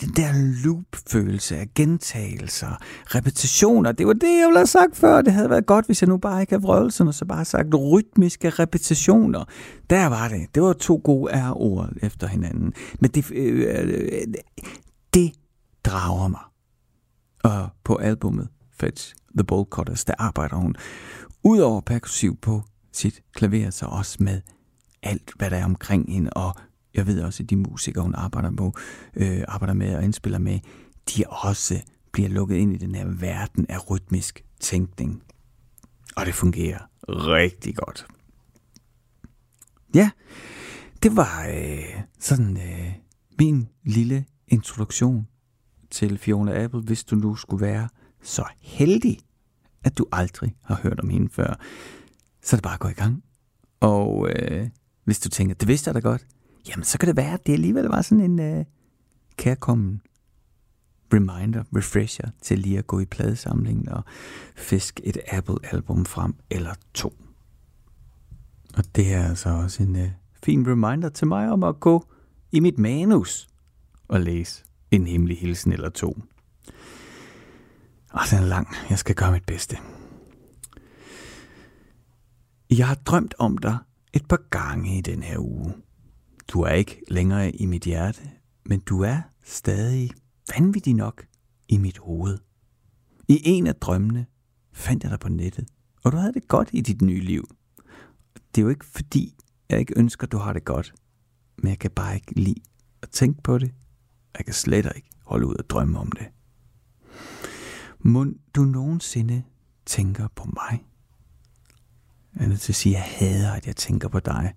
Den 0.01 0.11
der 0.17 0.33
loop-følelse 0.65 1.57
af 1.57 1.67
gentagelser, 1.75 2.77
repetitioner, 3.07 3.93
det 3.93 4.07
var 4.07 4.13
det, 4.13 4.39
jeg 4.39 4.47
ville 4.47 4.59
have 4.59 4.67
sagt 4.67 4.97
før. 4.97 5.23
Det 5.23 5.33
havde 5.33 5.51
været 5.51 5.67
godt, 5.67 5.87
hvis 5.87 6.03
jeg 6.03 6.09
nu 6.09 6.17
bare 6.17 6.41
ikke 6.41 6.59
havde 6.59 6.67
og 7.09 7.15
så 7.15 7.25
bare 7.29 7.45
sagt 7.45 7.75
rytmiske 7.75 8.51
repetitioner. 8.51 9.45
Der 9.91 10.07
var 10.07 10.29
det. 10.29 10.55
Det 10.55 10.63
var 10.63 10.73
to 10.73 11.01
gode 11.05 11.33
R-ord 11.33 11.91
efter 12.03 12.27
hinanden. 12.27 12.73
Men 13.01 13.11
det, 13.11 13.31
øh, 13.33 13.77
øh, 13.79 14.35
det 15.15 15.33
drager 15.85 16.29
mig. 16.29 16.41
Og 17.45 17.69
på 17.85 17.97
albummet 17.97 18.49
Fetch 18.81 19.15
The 19.37 19.45
Bolt 19.45 19.69
Cutters, 19.69 20.05
der 20.05 20.15
arbejder 20.19 20.57
hun 20.57 20.77
udover 21.45 21.81
perkussiv 21.81 22.37
på 22.37 22.63
sit 22.93 23.23
klaver, 23.35 23.71
så 23.71 23.87
også 23.87 24.17
med 24.21 24.41
alt, 25.03 25.33
hvad 25.37 25.51
der 25.51 25.57
er 25.57 25.65
omkring 25.65 26.13
hende, 26.13 26.31
og 26.31 26.55
jeg 26.97 27.07
ved 27.07 27.23
også, 27.23 27.43
at 27.43 27.51
de 27.51 27.57
musikere, 27.57 28.03
hun 28.03 28.15
arbejder, 28.15 28.51
på, 28.57 28.75
øh, 29.17 29.45
arbejder 29.49 29.75
med 29.75 29.97
og 29.97 30.05
indspiller 30.05 30.39
med, 30.39 30.59
de 31.17 31.25
også 31.29 31.83
bliver 32.13 32.29
lukket 32.29 32.57
ind 32.57 32.75
i 32.75 32.79
den 32.79 32.95
her 32.95 33.07
verden 33.07 33.67
af 33.69 33.91
rytmisk 33.91 34.45
tænkning. 34.61 35.23
Og 36.17 36.27
det 36.27 36.35
fungerer 36.35 36.79
rigtig 37.09 37.77
godt. 37.77 38.07
Ja, 39.95 40.11
det 41.03 41.17
var 41.17 41.47
øh, 41.49 42.03
sådan 42.21 42.57
øh, 42.57 42.93
min 43.39 43.69
lille 43.85 44.25
introduktion 44.49 45.27
til 45.91 46.19
Fiona 46.19 46.65
Apple, 46.65 46.81
hvis 46.81 47.05
du 47.05 47.17
nu 47.17 47.37
skulle 47.37 47.67
være 47.67 47.89
så 48.23 48.45
heldig 48.61 49.19
at 49.87 49.99
du 49.99 50.07
aldrig 50.13 50.55
har 50.65 50.81
hørt 50.83 51.01
om 51.01 51.09
hende 51.09 51.29
før, 51.33 51.59
så 52.43 52.57
er 52.57 52.59
det 52.59 52.63
bare 52.63 52.75
at 52.75 52.81
gå 52.81 52.89
i 52.89 52.93
gang. 52.93 53.25
Og 53.81 54.29
øh, 54.31 54.69
hvis 55.05 55.21
du 55.21 55.29
tænker, 55.29 55.55
det 55.55 55.69
vidste 55.69 55.89
jeg 55.89 55.95
da 55.95 56.01
godt, 56.01 56.27
jamen 56.69 56.85
så 56.85 56.99
kan 56.99 57.09
det 57.09 57.17
være, 57.17 57.33
at 57.33 57.47
det 57.47 57.53
alligevel 57.53 57.85
var 57.85 58.03
sådan 58.03 58.31
en 58.31 58.41
øh, 58.41 58.65
kærkommen 59.37 60.01
reminder, 61.15 61.65
refresher 61.77 62.29
til 62.43 62.59
lige 62.59 62.79
at 62.79 62.87
gå 62.87 63.01
i 63.01 63.05
pladesamlingen 63.05 63.89
og 63.89 64.05
fiske 64.57 65.07
et 65.07 65.19
Apple-album 65.33 66.05
frem 66.05 66.35
eller 66.51 66.75
to. 66.95 67.13
Og 68.77 68.85
det 68.97 69.15
er 69.15 69.29
altså 69.29 69.49
også 69.49 69.83
en 69.83 69.97
øh, 69.97 70.11
fin 70.43 70.69
reminder 70.69 71.09
til 71.09 71.27
mig 71.27 71.51
om 71.51 71.63
at 71.63 71.81
gå 71.81 72.07
i 72.53 72.61
mit 72.61 72.79
manus 72.79 73.49
og 74.09 74.21
læse 74.21 74.65
en 74.91 75.07
hemmelig 75.07 75.39
hilsen 75.39 75.73
eller 75.73 75.89
to. 75.89 76.19
Og 78.13 78.21
den 78.31 78.39
er 78.39 78.47
lang. 78.47 78.69
Jeg 78.91 78.99
skal 78.99 79.15
gøre 79.15 79.33
mit 79.33 79.47
bedste. 79.47 79.79
Jeg 82.71 82.89
har 82.89 82.95
drømt 82.95 83.35
om 83.39 83.59
dig 83.59 83.79
et 84.13 84.29
par 84.29 84.41
gange 84.51 84.99
i 84.99 85.01
den 85.01 85.23
her 85.23 85.39
uge. 85.39 85.75
Du 86.49 86.61
er 86.61 86.71
ikke 86.71 87.03
længere 87.09 87.51
i 87.51 87.67
mit 87.67 87.83
hjerte, 87.83 88.31
men 88.65 88.81
du 88.81 89.01
er 89.01 89.23
stadig 89.45 90.11
vanvittig 90.55 90.95
nok 90.95 91.27
i 91.69 91.79
mit 91.79 91.99
hoved. 91.99 92.39
I 93.29 93.41
en 93.45 93.67
af 93.67 93.75
drømmene 93.75 94.27
fandt 94.73 95.03
jeg 95.03 95.11
dig 95.11 95.21
på 95.21 95.29
nettet, 95.29 95.69
og 96.05 96.13
du 96.13 96.17
havde 96.17 96.33
det 96.33 96.49
godt 96.49 96.69
i 96.73 96.81
dit 96.81 97.03
nye 97.03 97.21
liv. 97.21 97.49
Det 98.55 98.61
er 98.61 98.63
jo 98.63 98.69
ikke 98.69 98.85
fordi, 98.85 99.35
jeg 99.69 99.79
ikke 99.79 99.95
ønsker, 99.97 100.27
at 100.27 100.33
du 100.33 100.39
har 100.39 100.53
det 100.53 100.65
godt, 100.65 100.95
men 101.59 101.69
jeg 101.69 101.79
kan 101.79 101.91
bare 101.91 102.15
ikke 102.15 102.41
lide 102.41 102.61
at 103.03 103.11
tænke 103.11 103.43
på 103.43 103.59
det. 103.59 103.75
Jeg 104.39 104.45
kan 104.45 104.55
slet 104.55 104.93
ikke 104.97 105.11
holde 105.25 105.47
ud 105.47 105.55
og 105.55 105.71
drømme 105.71 105.99
om 105.99 106.13
det. 106.13 106.27
Må 107.99 108.27
du 108.55 108.65
nogensinde 108.65 109.43
tænker 109.87 110.29
på 110.29 110.45
mig? 110.45 110.85
Jeg 112.35 112.45
er 112.45 112.49
nødt 112.49 112.61
til 112.61 112.73
at 112.73 112.77
sige, 112.77 112.97
at 112.97 113.03
jeg 113.03 113.13
hader, 113.19 113.53
at 113.53 113.67
jeg 113.67 113.77
tænker 113.77 114.09
på 114.09 114.21
dig. 114.21 114.55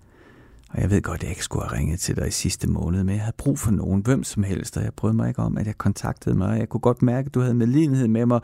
Og 0.70 0.82
jeg 0.82 0.90
ved 0.90 1.02
godt, 1.02 1.16
at 1.16 1.24
jeg 1.24 1.30
ikke 1.30 1.44
skulle 1.44 1.66
have 1.68 1.78
ringet 1.78 2.00
til 2.00 2.16
dig 2.16 2.28
i 2.28 2.32
sidste 2.32 2.70
måned, 2.70 3.04
men 3.04 3.16
jeg 3.16 3.24
havde 3.24 3.36
brug 3.38 3.60
for 3.60 3.72
nogen, 3.72 4.02
hvem 4.02 4.24
som 4.24 4.44
helst, 4.44 4.78
og 4.78 4.84
jeg 4.84 4.94
brød 4.94 5.14
mig 5.14 5.28
ikke 5.28 5.42
om, 5.42 5.58
at 5.58 5.68
jeg 5.68 5.78
kontaktede 5.78 6.36
mig. 6.36 6.60
Jeg 6.60 6.70
kunne 6.70 6.82
godt 6.82 7.02
mærke, 7.02 7.26
at 7.26 7.34
du 7.34 7.40
havde 7.40 7.54
medlidenhed 7.54 8.08
med 8.08 8.26
mig, 8.26 8.42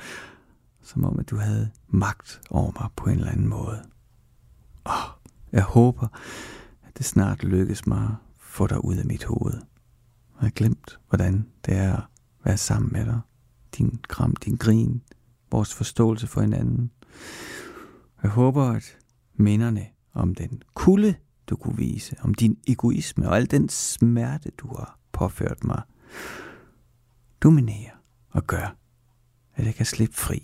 som 0.82 1.04
om, 1.04 1.20
at 1.20 1.30
du 1.30 1.38
havde 1.38 1.70
magt 1.88 2.42
over 2.50 2.72
mig 2.80 2.90
på 2.96 3.10
en 3.10 3.16
eller 3.16 3.32
anden 3.32 3.48
måde. 3.48 3.82
Åh, 4.86 4.94
jeg 5.52 5.64
håber, 5.64 6.08
at 6.88 6.98
det 6.98 7.06
snart 7.06 7.44
lykkes 7.44 7.88
mig 7.88 8.04
at 8.04 8.16
få 8.40 8.68
dig 8.68 8.86
ud 8.86 8.96
af 8.96 9.06
mit 9.06 9.24
hoved. 9.24 9.54
Jeg 9.54 10.46
har 10.46 10.50
glemt, 10.50 11.00
hvordan 11.10 11.46
det 11.66 11.78
er 11.78 11.96
at 11.96 12.04
være 12.44 12.58
sammen 12.58 12.90
med 12.94 13.06
dig 13.06 13.20
din 13.78 14.00
kram, 14.08 14.36
din 14.36 14.56
grin, 14.56 15.02
vores 15.52 15.74
forståelse 15.74 16.28
for 16.28 16.42
hinanden. 16.42 16.92
Jeg 18.24 18.32
håber, 18.32 18.64
at 18.64 18.98
minderne 19.34 19.86
om 20.14 20.36
den 20.36 20.62
kulde, 20.74 21.16
du 21.50 21.56
kunne 21.56 21.78
vise, 21.78 22.16
om 22.22 22.34
din 22.34 22.58
egoisme 22.68 23.30
og 23.30 23.36
al 23.36 23.52
den 23.52 23.70
smerte, 23.70 24.52
du 24.58 24.68
har 24.68 25.00
påført 25.12 25.64
mig, 25.64 25.82
dominerer 27.44 27.96
og 28.32 28.44
gør, 28.44 28.76
at 29.56 29.66
jeg 29.66 29.76
kan 29.76 29.86
slippe 29.86 30.16
fri 30.16 30.44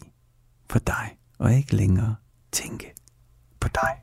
for 0.69 0.79
dig 0.79 1.17
og 1.39 1.53
ikke 1.53 1.75
længere 1.75 2.15
tænke 2.51 2.93
på 3.59 3.67
dig. 3.67 4.01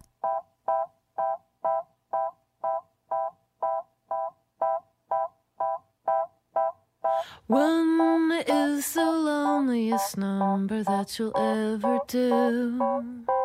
One 7.50 8.44
is 8.46 8.92
the 8.92 9.04
loneliest 9.04 10.18
number 10.18 10.84
that 10.84 11.08
you'll 11.08 11.32
ever 11.34 11.98
do. 12.06 13.37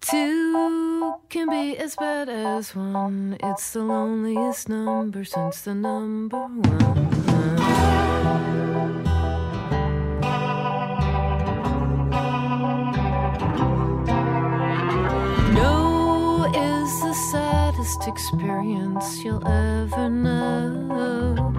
Two 0.00 1.14
can 1.28 1.50
be 1.50 1.76
as 1.76 1.96
bad 1.96 2.28
as 2.28 2.74
one. 2.74 3.36
It's 3.42 3.72
the 3.72 3.80
loneliest 3.80 4.68
number 4.68 5.24
since 5.24 5.62
the 5.62 5.74
number 5.74 6.38
one. 6.38 6.62
No 15.52 16.44
is 16.54 17.00
the 17.02 17.14
saddest 17.30 18.06
experience 18.06 19.24
you'll 19.24 19.46
ever 19.46 20.08
know. 20.08 21.54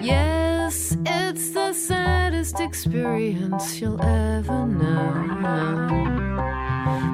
Yes, 0.00 0.96
it's 1.04 1.50
the 1.50 1.72
saddest 1.72 2.60
experience 2.60 3.80
you'll 3.80 4.00
ever 4.00 4.66
know. 4.66 5.88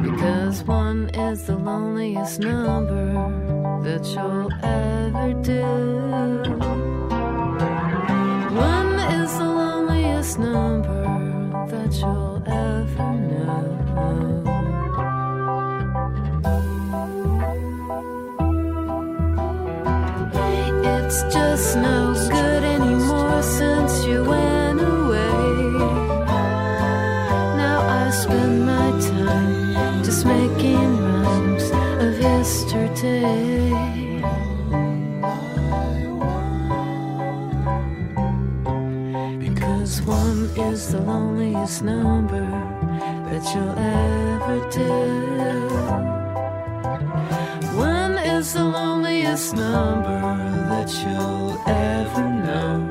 Because 0.03 0.63
one 0.65 1.09
is 1.11 1.47
the 1.47 1.57
loneliest 1.57 2.41
number 2.41 3.13
that 3.85 4.05
you'll 4.15 4.53
ever 4.63 5.33
do. 5.43 5.63
One 8.55 8.93
is 9.21 9.31
the 9.39 9.45
loneliest 9.45 10.39
number 10.39 11.03
that 11.73 11.93
you'll 12.01 12.43
ever 12.47 13.09
know. 13.31 13.65
It's 20.87 21.19
just 21.35 21.77
no 21.77 21.94
loneliest 41.65 41.83
number 41.83 42.47
that 43.31 43.55
you'll 43.55 43.79
ever 43.79 44.71
do. 44.71 44.91
One 47.79 48.19
is 48.19 48.53
the 48.53 48.65
loneliest 48.65 49.55
number 49.55 50.21
that 50.69 50.93
you'll 51.03 51.59
ever 51.67 52.29
know. 52.45 52.84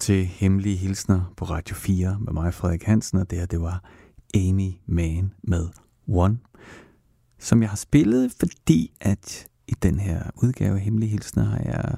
Til 0.00 0.26
Hemmelige 0.26 0.76
Hilsner 0.76 1.32
på 1.36 1.44
Radio 1.44 1.74
4 1.76 2.18
med 2.20 2.32
mig, 2.32 2.54
Frederik 2.54 2.82
Hansen, 2.84 3.18
og 3.18 3.30
det 3.30 3.38
her, 3.38 3.46
det 3.46 3.60
var 3.60 3.84
Amy 4.34 4.70
Mann 4.86 5.32
med 5.42 5.68
One, 6.08 6.38
som 7.38 7.62
jeg 7.62 7.70
har 7.70 7.76
spillet, 7.76 8.32
fordi 8.38 8.92
at 9.00 9.48
i 9.68 9.74
den 9.82 9.98
her 9.98 10.30
udgave 10.42 10.74
af 10.74 10.80
Hemmelige 10.80 11.10
Hilsner 11.10 11.44
har 11.44 11.58
jeg 11.64 11.96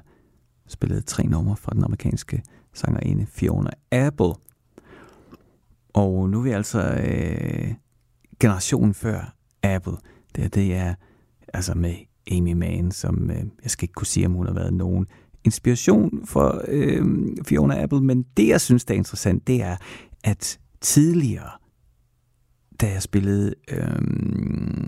spillet 0.66 1.05
tre 1.07 1.26
numre 1.26 1.57
fra 1.57 1.72
den 1.74 1.84
amerikanske 1.84 2.42
sangerinde 2.74 3.26
Fiona 3.26 3.70
Apple. 3.92 4.32
Og 5.94 6.30
nu 6.30 6.38
er 6.38 6.42
vi 6.42 6.51
altså 6.51 6.80
øh, 6.80 7.74
generationen 8.40 8.94
før 8.94 9.34
Apple. 9.62 9.96
Det, 10.36 10.44
er- 10.44 10.49
det 10.49 10.74
er 10.74 10.94
altså 11.55 11.74
med 11.74 11.94
Amy 12.30 12.53
Mann, 12.53 12.92
som 12.92 13.30
øh, 13.30 13.44
jeg 13.62 13.70
skal 13.70 13.84
ikke 13.84 13.92
kunne 13.94 14.07
sige, 14.07 14.26
om 14.26 14.32
hun 14.32 14.46
har 14.46 14.55
været 14.55 14.74
nogen 14.74 15.07
inspiration 15.49 16.26
for 16.26 16.64
øh, 16.68 17.05
Fiona 17.46 17.82
Apple, 17.82 18.01
men 18.01 18.24
det, 18.36 18.49
jeg 18.49 18.61
synes, 18.61 18.84
der 18.84 18.94
er 18.94 18.99
interessant, 18.99 19.46
det 19.46 19.62
er, 19.62 19.76
at 20.24 20.59
tidligere, 20.80 21.51
da 22.80 22.90
jeg 22.90 23.03
spillede 23.03 23.55
øh, 23.70 23.99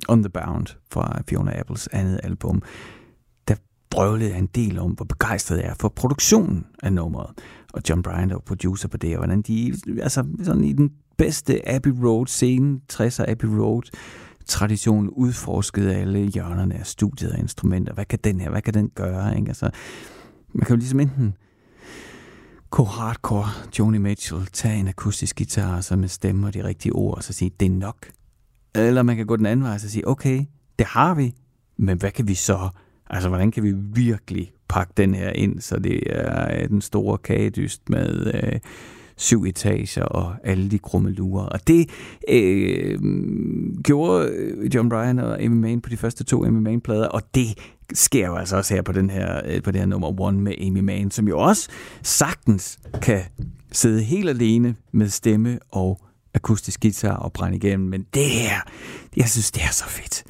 On 0.08 0.22
The 0.22 0.30
Bound 0.30 0.66
fra 0.92 1.22
Fiona 1.28 1.60
Apples 1.60 1.88
andet 1.92 2.20
album, 2.22 2.62
der 3.48 3.54
brøvlede 3.90 4.30
jeg 4.30 4.38
en 4.38 4.46
del 4.46 4.78
om, 4.78 4.90
hvor 4.90 5.04
begejstret 5.04 5.58
jeg 5.58 5.66
er 5.66 5.74
for 5.80 5.88
produktionen 5.88 6.66
af 6.82 6.92
nummeret. 6.92 7.30
Og 7.72 7.82
John 7.88 8.02
Bryant 8.02 8.32
er 8.32 8.36
var 8.36 8.40
producer 8.40 8.88
på 8.88 8.96
det, 8.96 9.10
og 9.10 9.16
hvordan 9.16 9.42
de, 9.42 9.74
altså 10.02 10.24
sådan 10.42 10.64
i 10.64 10.72
den 10.72 10.90
bedste 11.18 11.68
Abbey 11.68 11.92
Road 12.04 12.26
scene, 12.26 12.80
60'er 12.92 13.30
Abbey 13.30 13.48
Road, 13.48 13.82
tradition 14.46 15.08
udforskede 15.08 15.94
alle 15.94 16.20
hjørnerne 16.20 16.74
af 16.74 16.86
studiet 16.86 17.32
og 17.32 17.38
instrumenter. 17.38 17.94
Hvad 17.94 18.04
kan 18.04 18.18
den 18.24 18.40
her, 18.40 18.50
hvad 18.50 18.62
kan 18.62 18.74
den 18.74 18.90
gøre? 18.94 19.38
Ikke? 19.38 19.48
Altså, 19.48 19.70
man 20.52 20.66
kan 20.66 20.76
jo 20.76 20.78
ligesom 20.78 21.00
enten 21.00 21.36
gå 22.70 22.84
hardcore 22.84 23.48
Joni 23.78 23.98
Mitchell, 23.98 24.46
tage 24.46 24.80
en 24.80 24.88
akustisk 24.88 25.36
guitar, 25.36 25.76
og 25.76 25.84
så 25.84 25.96
med 25.96 26.08
stemme 26.08 26.46
og 26.46 26.54
de 26.54 26.64
rigtige 26.64 26.92
ord, 26.92 27.16
og 27.16 27.24
så 27.24 27.32
sige, 27.32 27.50
det 27.60 27.66
er 27.66 27.70
nok. 27.70 28.10
Eller 28.74 29.02
man 29.02 29.16
kan 29.16 29.26
gå 29.26 29.36
den 29.36 29.46
anden 29.46 29.64
vej 29.64 29.74
og 29.74 29.80
så 29.80 29.90
sige, 29.90 30.08
okay, 30.08 30.44
det 30.78 30.86
har 30.86 31.14
vi, 31.14 31.34
men 31.76 31.98
hvad 31.98 32.10
kan 32.10 32.28
vi 32.28 32.34
så? 32.34 32.68
Altså, 33.10 33.28
hvordan 33.28 33.50
kan 33.50 33.62
vi 33.62 33.72
virkelig 33.76 34.52
pakke 34.68 34.92
den 34.96 35.14
her 35.14 35.30
ind, 35.30 35.60
så 35.60 35.78
det 35.78 36.02
er 36.06 36.62
øh, 36.62 36.68
den 36.68 36.80
store 36.80 37.18
kagedyst 37.18 37.88
med 37.88 38.34
øh, 38.34 38.60
syv 39.20 39.44
etager 39.44 40.02
og 40.02 40.34
alle 40.44 40.70
de 40.70 40.78
krummelurer. 40.78 41.44
Og 41.44 41.66
det 41.66 41.90
øh, 42.28 42.98
gjorde 43.84 44.28
øh, 44.28 44.74
John 44.74 44.88
Bryan 44.88 45.18
og 45.18 45.42
Amy 45.42 45.54
Mann 45.54 45.80
på 45.80 45.90
de 45.90 45.96
første 45.96 46.24
to 46.24 46.44
Amy 46.44 46.58
Mann-plader, 46.58 47.06
og 47.06 47.22
det 47.34 47.58
sker 47.92 48.26
jo 48.26 48.36
altså 48.36 48.56
også 48.56 48.74
her 48.74 48.82
på, 48.82 48.92
den 48.92 49.10
her, 49.10 49.40
øh, 49.46 49.62
på 49.62 49.70
det 49.70 49.80
her 49.80 49.86
nummer 49.86 50.20
One 50.20 50.40
med 50.40 50.54
Amy 50.60 50.80
Mann, 50.80 51.10
som 51.10 51.28
jo 51.28 51.38
også 51.38 51.68
sagtens 52.02 52.78
kan 53.02 53.20
sidde 53.72 54.02
helt 54.02 54.28
alene 54.28 54.74
med 54.92 55.08
stemme 55.08 55.58
og 55.70 56.00
akustisk 56.34 56.80
guitar 56.80 57.16
og 57.16 57.32
brænde 57.32 57.56
igennem, 57.56 57.88
men 57.88 58.06
det 58.14 58.24
her, 58.24 58.60
jeg 59.16 59.28
synes, 59.28 59.50
det 59.50 59.62
er 59.62 59.72
så 59.72 59.84
fedt. 59.84 60.24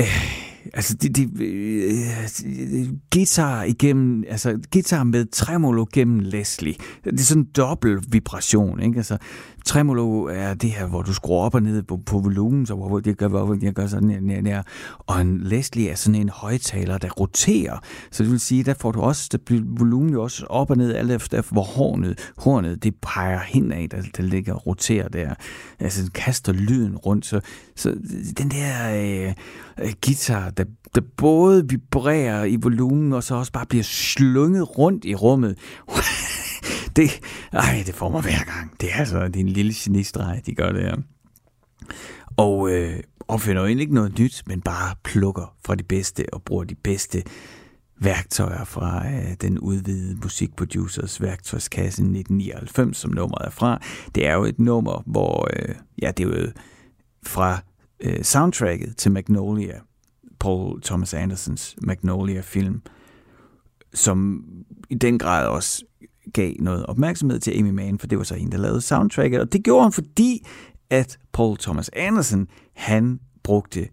Øh, 0.00 0.53
altså, 0.72 0.94
de, 0.94 1.08
de, 1.08 1.22
øh, 1.44 2.28
de, 2.42 2.98
guitar 3.12 3.62
igennem, 3.62 4.24
altså 4.28 4.58
guitar 4.72 5.04
med 5.04 5.26
tremolo 5.26 5.86
gennem 5.92 6.20
Leslie. 6.20 6.74
Det 7.04 7.20
er 7.20 7.24
sådan 7.24 7.42
en 7.42 7.48
dobbelt 7.56 8.12
vibration, 8.12 8.80
ikke? 8.82 8.96
Altså, 8.96 9.18
tremolo 9.64 10.24
er 10.24 10.54
det 10.54 10.70
her, 10.70 10.86
hvor 10.86 11.02
du 11.02 11.14
skruer 11.14 11.44
op 11.44 11.54
og 11.54 11.62
ned 11.62 11.82
på, 11.82 11.96
på 11.96 12.18
volumen, 12.18 12.66
så 12.66 12.74
hvor 12.74 13.00
det 13.00 13.18
gør, 13.18 13.28
hvor 13.28 13.54
det 13.54 13.74
gør 13.74 13.86
sådan 13.86 14.10
her, 14.10 14.42
her, 14.42 14.62
og 14.98 15.20
en 15.20 15.40
Leslie 15.40 15.90
er 15.90 15.94
sådan 15.94 16.20
en 16.20 16.28
højtaler, 16.28 16.98
der 16.98 17.10
roterer. 17.10 17.78
Så 18.10 18.22
det 18.22 18.32
vil 18.32 18.40
sige, 18.40 18.64
der 18.64 18.74
får 18.74 18.92
du 18.92 19.00
også, 19.00 19.28
der 19.32 19.38
bliver 19.38 19.62
volumen 19.66 20.12
jo 20.12 20.22
også 20.22 20.46
op 20.46 20.70
og 20.70 20.76
ned, 20.76 20.94
alt 20.94 21.10
efter 21.10 21.42
hvor 21.50 21.62
hornet, 21.62 22.32
hornet 22.36 22.82
det 22.82 22.94
peger 23.02 23.40
henad, 23.40 23.88
der, 23.88 24.02
der 24.16 24.22
ligger 24.22 24.54
og 24.54 24.66
roterer 24.66 25.08
der. 25.08 25.34
Altså, 25.80 26.02
den 26.02 26.10
kaster 26.10 26.52
lyden 26.52 26.96
rundt, 26.96 27.26
så, 27.26 27.40
så 27.76 27.94
den 28.38 28.50
der 28.50 28.94
øh, 28.94 29.34
øh, 29.80 29.92
guitar, 30.04 30.50
der, 30.50 30.64
der 30.94 31.00
både 31.16 31.68
vibrerer 31.68 32.44
i 32.44 32.56
volumen, 32.56 33.12
og 33.12 33.22
så 33.22 33.34
også 33.34 33.52
bare 33.52 33.66
bliver 33.66 33.84
slynget 33.84 34.78
rundt 34.78 35.04
i 35.04 35.14
rummet. 35.14 35.58
det, 36.96 37.10
ej, 37.52 37.82
det 37.86 37.94
får 37.94 38.08
mig 38.08 38.22
hver 38.22 38.44
gang. 38.44 38.80
Det 38.80 38.92
er 38.92 38.96
altså 38.96 39.28
det 39.28 39.36
er 39.36 39.40
en 39.40 39.48
lille 39.48 39.72
genistreg, 39.76 40.42
de 40.46 40.54
gør 40.54 40.72
det 40.72 40.82
her. 40.82 40.96
Og 42.36 42.70
øh, 42.70 43.00
opfinder 43.28 43.62
jo 43.62 43.66
egentlig 43.66 43.82
ikke 43.82 43.94
noget 43.94 44.18
nyt, 44.18 44.42
men 44.46 44.60
bare 44.60 44.96
plukker 45.04 45.56
fra 45.64 45.74
de 45.74 45.82
bedste 45.82 46.24
og 46.32 46.42
bruger 46.42 46.64
de 46.64 46.74
bedste 46.74 47.22
værktøjer 48.00 48.64
fra 48.64 49.06
øh, 49.08 49.34
den 49.40 49.58
udvidede 49.58 50.18
musikproducers 50.22 51.20
værktøjskasse 51.20 52.02
1999, 52.02 52.96
som 52.96 53.10
nummeret 53.10 53.46
er 53.46 53.50
fra. 53.50 53.80
Det 54.14 54.26
er 54.26 54.34
jo 54.34 54.44
et 54.44 54.58
nummer, 54.58 55.02
hvor, 55.06 55.48
øh, 55.56 55.74
ja, 56.02 56.10
det 56.10 56.24
er 56.24 56.40
jo 56.40 56.52
fra 57.26 57.62
øh, 58.00 58.22
soundtracket 58.22 58.96
til 58.96 59.12
Magnolia, 59.12 59.80
Paul 60.40 60.82
Thomas 60.82 61.14
Andersons 61.14 61.76
Magnolia-film, 61.82 62.82
som 63.94 64.44
i 64.90 64.94
den 64.94 65.18
grad 65.18 65.46
også 65.46 65.84
gav 66.32 66.52
noget 66.58 66.86
opmærksomhed 66.86 67.40
til 67.40 67.58
Amy 67.58 67.70
Mann, 67.70 67.98
for 67.98 68.06
det 68.06 68.18
var 68.18 68.24
så 68.24 68.34
hende, 68.34 68.52
der 68.52 68.62
lavede 68.62 68.80
soundtracket, 68.80 69.40
og 69.40 69.52
det 69.52 69.64
gjorde 69.64 69.82
han, 69.82 69.92
fordi 69.92 70.46
at 70.90 71.18
Paul 71.32 71.56
Thomas 71.58 71.90
Anderson, 71.92 72.48
han 72.72 73.20
brugte 73.42 73.88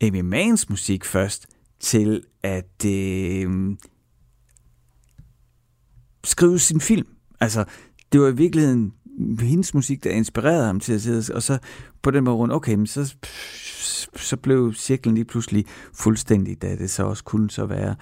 Amy 0.00 0.20
Manns 0.20 0.68
musik 0.68 1.04
først 1.04 1.46
til 1.80 2.22
at 2.42 2.84
øh, 2.86 3.76
skrive 6.24 6.58
sin 6.58 6.80
film. 6.80 7.06
Altså, 7.40 7.64
det 8.12 8.20
var 8.20 8.28
i 8.28 8.36
virkeligheden 8.36 8.92
hendes 9.40 9.74
musik, 9.74 10.04
der 10.04 10.10
inspirerede 10.10 10.66
ham 10.66 10.80
til 10.80 10.92
at 10.92 11.02
sidde, 11.02 11.34
og 11.34 11.42
så 11.42 11.58
på 12.02 12.10
den 12.10 12.24
måde 12.24 12.36
rundt, 12.36 12.54
okay, 12.54 12.74
men 12.74 12.86
så, 12.86 13.14
så 14.16 14.36
blev 14.36 14.74
cirklen 14.74 15.14
lige 15.14 15.24
pludselig 15.24 15.64
fuldstændig, 15.94 16.62
da 16.62 16.76
det 16.76 16.90
så 16.90 17.04
også 17.04 17.24
kunne 17.24 17.50
så 17.50 17.66
være 17.66 17.96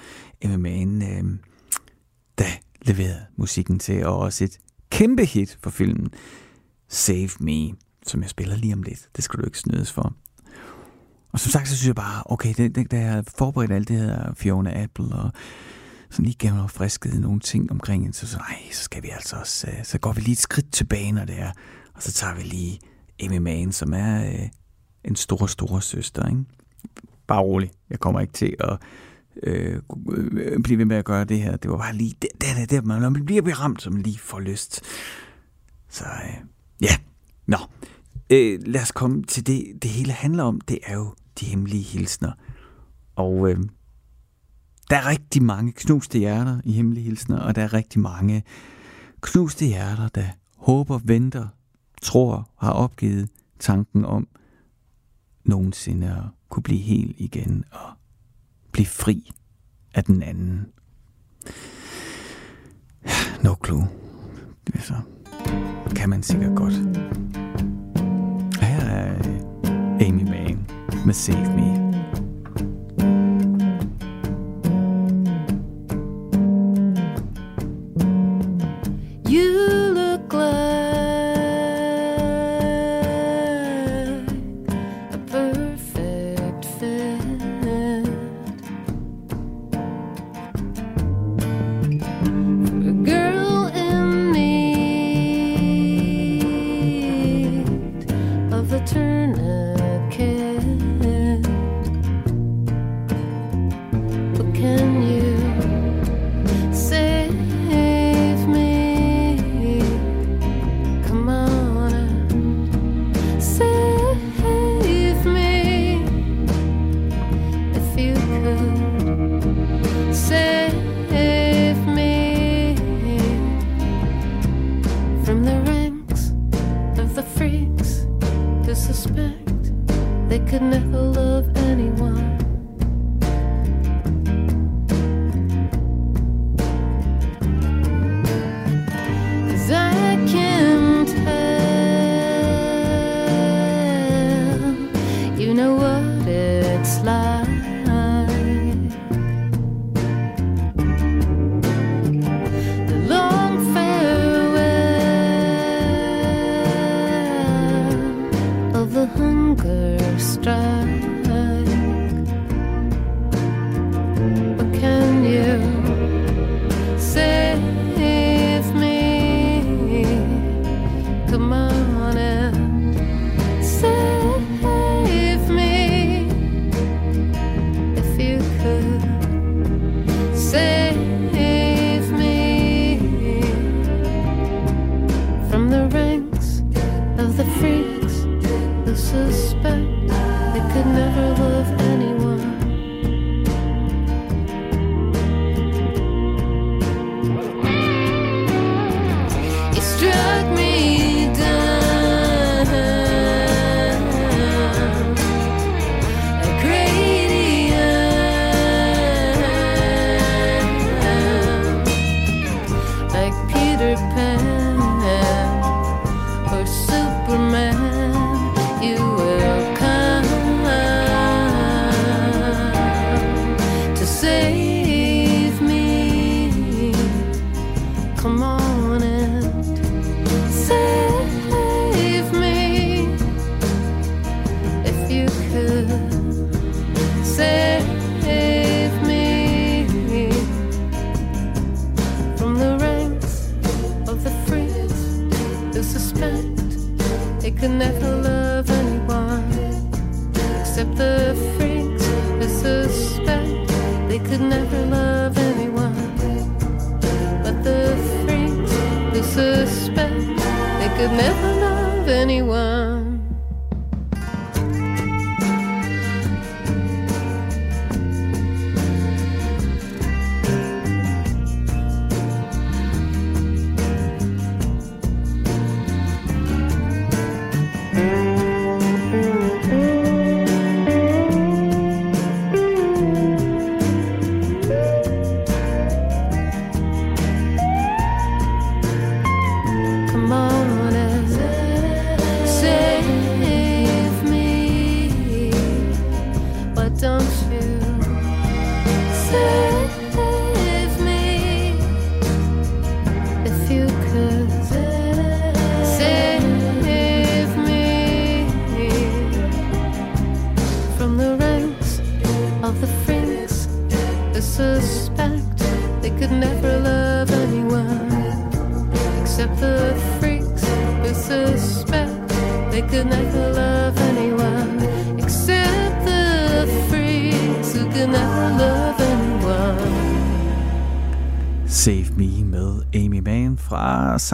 MMA'en, 0.45 1.05
øh, 1.05 1.25
der 2.39 2.45
leverede 2.85 3.27
musikken 3.37 3.79
til, 3.79 4.07
og 4.07 4.19
også 4.19 4.45
et 4.45 4.59
kæmpe 4.91 5.25
hit 5.25 5.59
for 5.63 5.71
filmen 5.71 6.11
Save 6.89 7.31
Me, 7.41 7.71
som 8.07 8.23
jeg 8.23 8.31
spiller 8.31 8.57
lige 8.57 8.75
om 8.75 8.83
lidt. 8.83 9.09
Det 9.17 9.25
skal 9.25 9.41
du 9.41 9.45
ikke 9.45 9.59
snydes 9.59 9.93
for. 9.93 10.15
Og 11.33 11.41
som 11.41 11.51
sagt, 11.51 11.69
så 11.69 11.77
synes 11.77 11.87
jeg 11.87 11.95
bare, 11.95 12.23
okay, 12.27 12.55
det, 12.57 12.75
det, 12.75 12.91
da 12.91 13.01
jeg 13.01 13.25
forberedte 13.37 13.75
alt 13.75 13.89
det 13.89 13.99
her 13.99 14.35
Fiona 14.35 14.83
Apple, 14.83 15.15
og 15.15 15.31
sådan 16.11 16.25
lige 16.25 16.37
gennem 16.39 16.69
frisket 16.69 17.21
nogle 17.21 17.41
ting 17.41 17.71
omkring 17.71 18.15
så 18.15 18.27
så, 18.27 18.39
nej, 18.39 18.59
så 18.73 18.85
skal 18.85 19.03
vi 19.03 19.09
altså 19.09 19.37
også, 19.37 19.71
øh, 19.71 19.85
så 19.85 19.99
går 19.99 20.13
vi 20.13 20.21
lige 20.21 20.33
et 20.33 20.39
skridt 20.39 20.73
tilbage, 20.73 21.13
når 21.13 21.25
det 21.25 21.39
er, 21.39 21.51
og 21.95 22.03
så 22.03 22.13
tager 22.13 22.35
vi 22.35 22.43
lige 22.43 22.81
Amy 23.23 23.39
Mann, 23.39 23.73
som 23.73 23.93
er 23.93 24.27
øh, 24.27 24.49
en 25.05 25.17
stor, 25.17 25.47
stor 25.47 25.81
søster, 25.81 26.27
ikke? 26.27 26.45
Bare 27.27 27.41
rolig, 27.41 27.71
jeg 27.91 28.01
kommer 28.01 28.21
ikke 28.21 28.33
til 28.33 28.57
at 28.61 28.79
Øh, 29.43 29.83
øh, 30.33 30.61
blive 30.63 30.79
ved 30.79 30.85
med 30.85 30.97
at 30.97 31.05
gøre 31.05 31.25
det 31.25 31.43
her. 31.43 31.57
Det 31.57 31.71
var 31.71 31.77
bare 31.77 31.95
lige, 31.95 32.15
det, 32.23 32.31
det, 32.41 32.49
det, 32.57 32.71
det 32.71 32.87
man, 32.87 33.25
bliver 33.25 33.61
ramt, 33.61 33.83
som 33.83 33.97
lige 33.97 34.19
får 34.19 34.41
lyst. 34.41 34.81
Så 35.89 36.05
øh, 36.05 36.45
ja, 36.81 36.97
nå. 37.47 37.57
Øh, 38.31 38.61
lad 38.67 38.83
os 38.83 38.93
komme 38.93 39.23
til 39.23 39.47
det, 39.47 39.83
det 39.83 39.91
hele 39.91 40.13
handler 40.13 40.45
om. 40.45 40.61
Det 40.61 40.79
er 40.83 40.95
jo 40.95 41.15
de 41.41 41.47
hemmelige 41.47 41.83
hilsner. 41.83 42.33
Og 43.17 43.51
øh, 43.51 43.59
der 44.91 44.97
er 44.97 45.07
rigtig 45.07 45.43
mange 45.43 45.73
knuste 45.73 46.19
hjerter 46.19 46.61
i 46.65 46.73
hemmelige 46.73 47.05
hilsner, 47.05 47.41
og 47.41 47.55
der 47.55 47.63
er 47.63 47.73
rigtig 47.73 48.01
mange 48.01 48.45
knuste 49.21 49.67
hjerter, 49.67 50.09
der 50.09 50.25
håber, 50.57 51.01
venter, 51.05 51.49
tror, 52.03 52.51
har 52.59 52.73
opgivet 52.73 53.29
tanken 53.59 54.05
om 54.05 54.29
nogensinde 55.45 56.11
at 56.11 56.49
kunne 56.49 56.63
blive 56.63 56.81
helt 56.81 57.17
igen 57.19 57.65
og 57.71 57.93
blive 58.73 58.87
fri 58.87 59.31
af 59.95 60.05
den 60.05 60.23
anden. 60.23 60.67
No 63.43 63.55
clue. 63.65 63.89
Det 64.67 64.75
er 64.75 64.81
så 64.81 64.95
kan 65.97 66.11
man 66.11 66.23
sikkert 66.23 66.57
godt. 66.57 66.75
Her 68.61 68.81
er 68.81 69.15
Amy 70.07 70.23
Mann 70.23 70.71
med 71.07 71.15
Save 71.15 71.57
Me. 71.57 71.82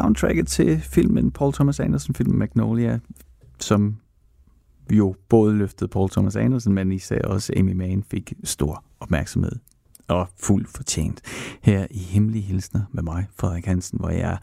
Soundtracket 0.02 0.46
til 0.46 0.80
filmen 0.80 1.30
Paul 1.30 1.52
Thomas 1.52 1.80
Anderson, 1.80 2.14
filmen 2.14 2.38
Magnolia, 2.38 2.98
som 3.60 3.96
jo 4.92 5.14
både 5.28 5.54
løftede 5.54 5.88
Paul 5.88 6.10
Thomas 6.10 6.36
Anderson, 6.36 6.74
men 6.74 6.92
især 6.92 7.22
også 7.22 7.52
Amy 7.56 7.72
Mann 7.72 8.02
fik 8.02 8.32
stor 8.44 8.84
opmærksomhed 9.00 9.52
og 10.08 10.28
fuld 10.36 10.66
fortjent. 10.66 11.20
Her 11.62 11.86
i 11.90 11.98
Hemmelige 11.98 12.42
Hilsner 12.42 12.80
med 12.92 13.02
mig, 13.02 13.26
Frederik 13.36 13.66
Hansen, 13.66 13.98
hvor 13.98 14.10
jeg 14.10 14.38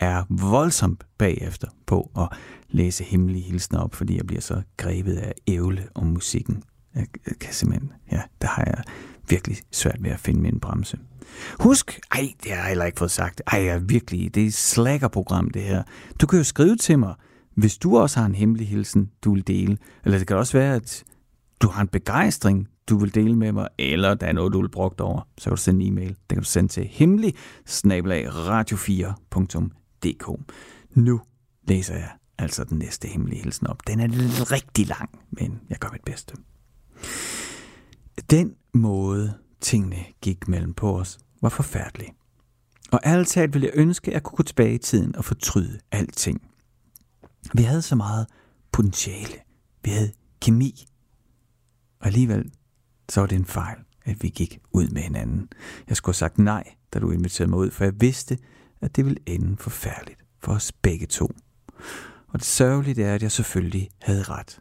er 0.00 0.24
voldsomt 0.28 1.04
bagefter 1.18 1.68
på 1.86 2.10
at 2.16 2.28
læse 2.68 3.04
Hemmelige 3.04 3.42
Hilsner 3.42 3.80
op, 3.80 3.94
fordi 3.94 4.16
jeg 4.16 4.26
bliver 4.26 4.40
så 4.40 4.62
grebet 4.76 5.14
af 5.14 5.32
ævle 5.46 5.88
om 5.94 6.06
musikken. 6.06 6.62
Jeg 6.94 7.06
kan 7.40 7.52
simpelthen, 7.52 7.92
ja, 8.12 8.22
der 8.42 8.48
har 8.48 8.64
jeg 8.66 8.82
virkelig 9.28 9.56
svært 9.70 10.02
ved 10.02 10.10
at 10.10 10.20
finde 10.20 10.40
min 10.40 10.60
bremse. 10.60 10.98
Husk, 11.60 12.00
ej, 12.12 12.32
det 12.42 12.50
har 12.50 12.58
jeg 12.58 12.66
heller 12.66 12.84
ikke 12.84 12.98
fået 12.98 13.10
sagt. 13.10 13.42
Ej, 13.46 13.64
jeg 13.64 13.74
er 13.74 13.78
virkelig, 13.78 14.34
det 14.34 14.42
er 14.42 14.46
et 14.46 14.54
slækkerprogram, 14.54 15.50
det 15.50 15.62
her. 15.62 15.82
Du 16.20 16.26
kan 16.26 16.38
jo 16.38 16.44
skrive 16.44 16.76
til 16.76 16.98
mig, 16.98 17.14
hvis 17.54 17.78
du 17.78 17.98
også 17.98 18.20
har 18.20 18.26
en 18.26 18.34
hemmelig 18.34 18.68
hilsen, 18.68 19.10
du 19.24 19.34
vil 19.34 19.46
dele. 19.46 19.78
Eller 20.04 20.18
det 20.18 20.26
kan 20.26 20.36
også 20.36 20.58
være, 20.58 20.74
at 20.74 21.04
du 21.62 21.68
har 21.68 21.82
en 21.82 21.88
begejstring, 21.88 22.68
du 22.88 22.98
vil 22.98 23.14
dele 23.14 23.36
med 23.36 23.52
mig, 23.52 23.68
eller 23.78 24.14
der 24.14 24.26
er 24.26 24.32
noget, 24.32 24.52
du 24.52 24.60
vil 24.60 24.68
brugt 24.68 25.00
over, 25.00 25.28
så 25.38 25.44
kan 25.44 25.50
du 25.56 25.62
sende 25.62 25.84
en 25.84 25.92
e-mail. 25.92 26.08
Det 26.08 26.28
kan 26.28 26.38
du 26.38 26.44
sende 26.44 26.68
til 26.68 26.88
hemmelig 26.90 27.34
radio4.dk. 27.76 30.40
Nu 30.94 31.20
læser 31.68 31.94
jeg 31.94 32.08
altså 32.38 32.64
den 32.64 32.78
næste 32.78 33.08
hemmelige 33.08 33.42
hilsen 33.42 33.66
op. 33.66 33.86
Den 33.86 34.00
er 34.00 34.06
lidt 34.06 34.52
rigtig 34.52 34.86
lang, 34.86 35.10
men 35.30 35.60
jeg 35.70 35.78
gør 35.78 35.88
mit 35.92 36.04
bedste. 36.04 36.34
Den 38.30 38.54
måde, 38.74 39.34
tingene 39.60 39.96
gik 40.22 40.48
mellem 40.48 40.74
på 40.74 40.98
os, 40.98 41.18
var 41.40 41.48
forfærdelig. 41.48 42.12
Og 42.92 43.00
ærligt 43.04 43.28
talt 43.28 43.54
ville 43.54 43.66
jeg 43.66 43.74
ønske, 43.76 44.10
at 44.10 44.14
jeg 44.14 44.22
kunne 44.22 44.36
gå 44.36 44.42
tilbage 44.42 44.74
i 44.74 44.78
tiden 44.78 45.16
og 45.16 45.24
fortryde 45.24 45.78
alting. 45.90 46.42
Vi 47.54 47.62
havde 47.62 47.82
så 47.82 47.96
meget 47.96 48.26
potentiale. 48.72 49.36
Vi 49.84 49.90
havde 49.90 50.12
kemi. 50.40 50.86
Og 52.00 52.06
alligevel, 52.06 52.52
så 53.08 53.20
var 53.20 53.26
det 53.26 53.36
en 53.36 53.44
fejl, 53.44 53.78
at 54.04 54.22
vi 54.22 54.28
gik 54.28 54.58
ud 54.72 54.88
med 54.88 55.02
hinanden. 55.02 55.48
Jeg 55.88 55.96
skulle 55.96 56.14
have 56.14 56.18
sagt 56.18 56.38
nej, 56.38 56.74
da 56.92 56.98
du 56.98 57.10
inviterede 57.10 57.50
mig 57.50 57.58
ud, 57.58 57.70
for 57.70 57.84
jeg 57.84 58.00
vidste, 58.00 58.38
at 58.80 58.96
det 58.96 59.04
ville 59.04 59.20
ende 59.26 59.56
forfærdeligt 59.56 60.24
for 60.42 60.52
os 60.52 60.72
begge 60.72 61.06
to. 61.06 61.30
Og 62.28 62.38
det 62.38 62.44
sørgelige 62.44 63.04
er, 63.04 63.14
at 63.14 63.22
jeg 63.22 63.32
selvfølgelig 63.32 63.88
havde 64.02 64.22
ret. 64.22 64.60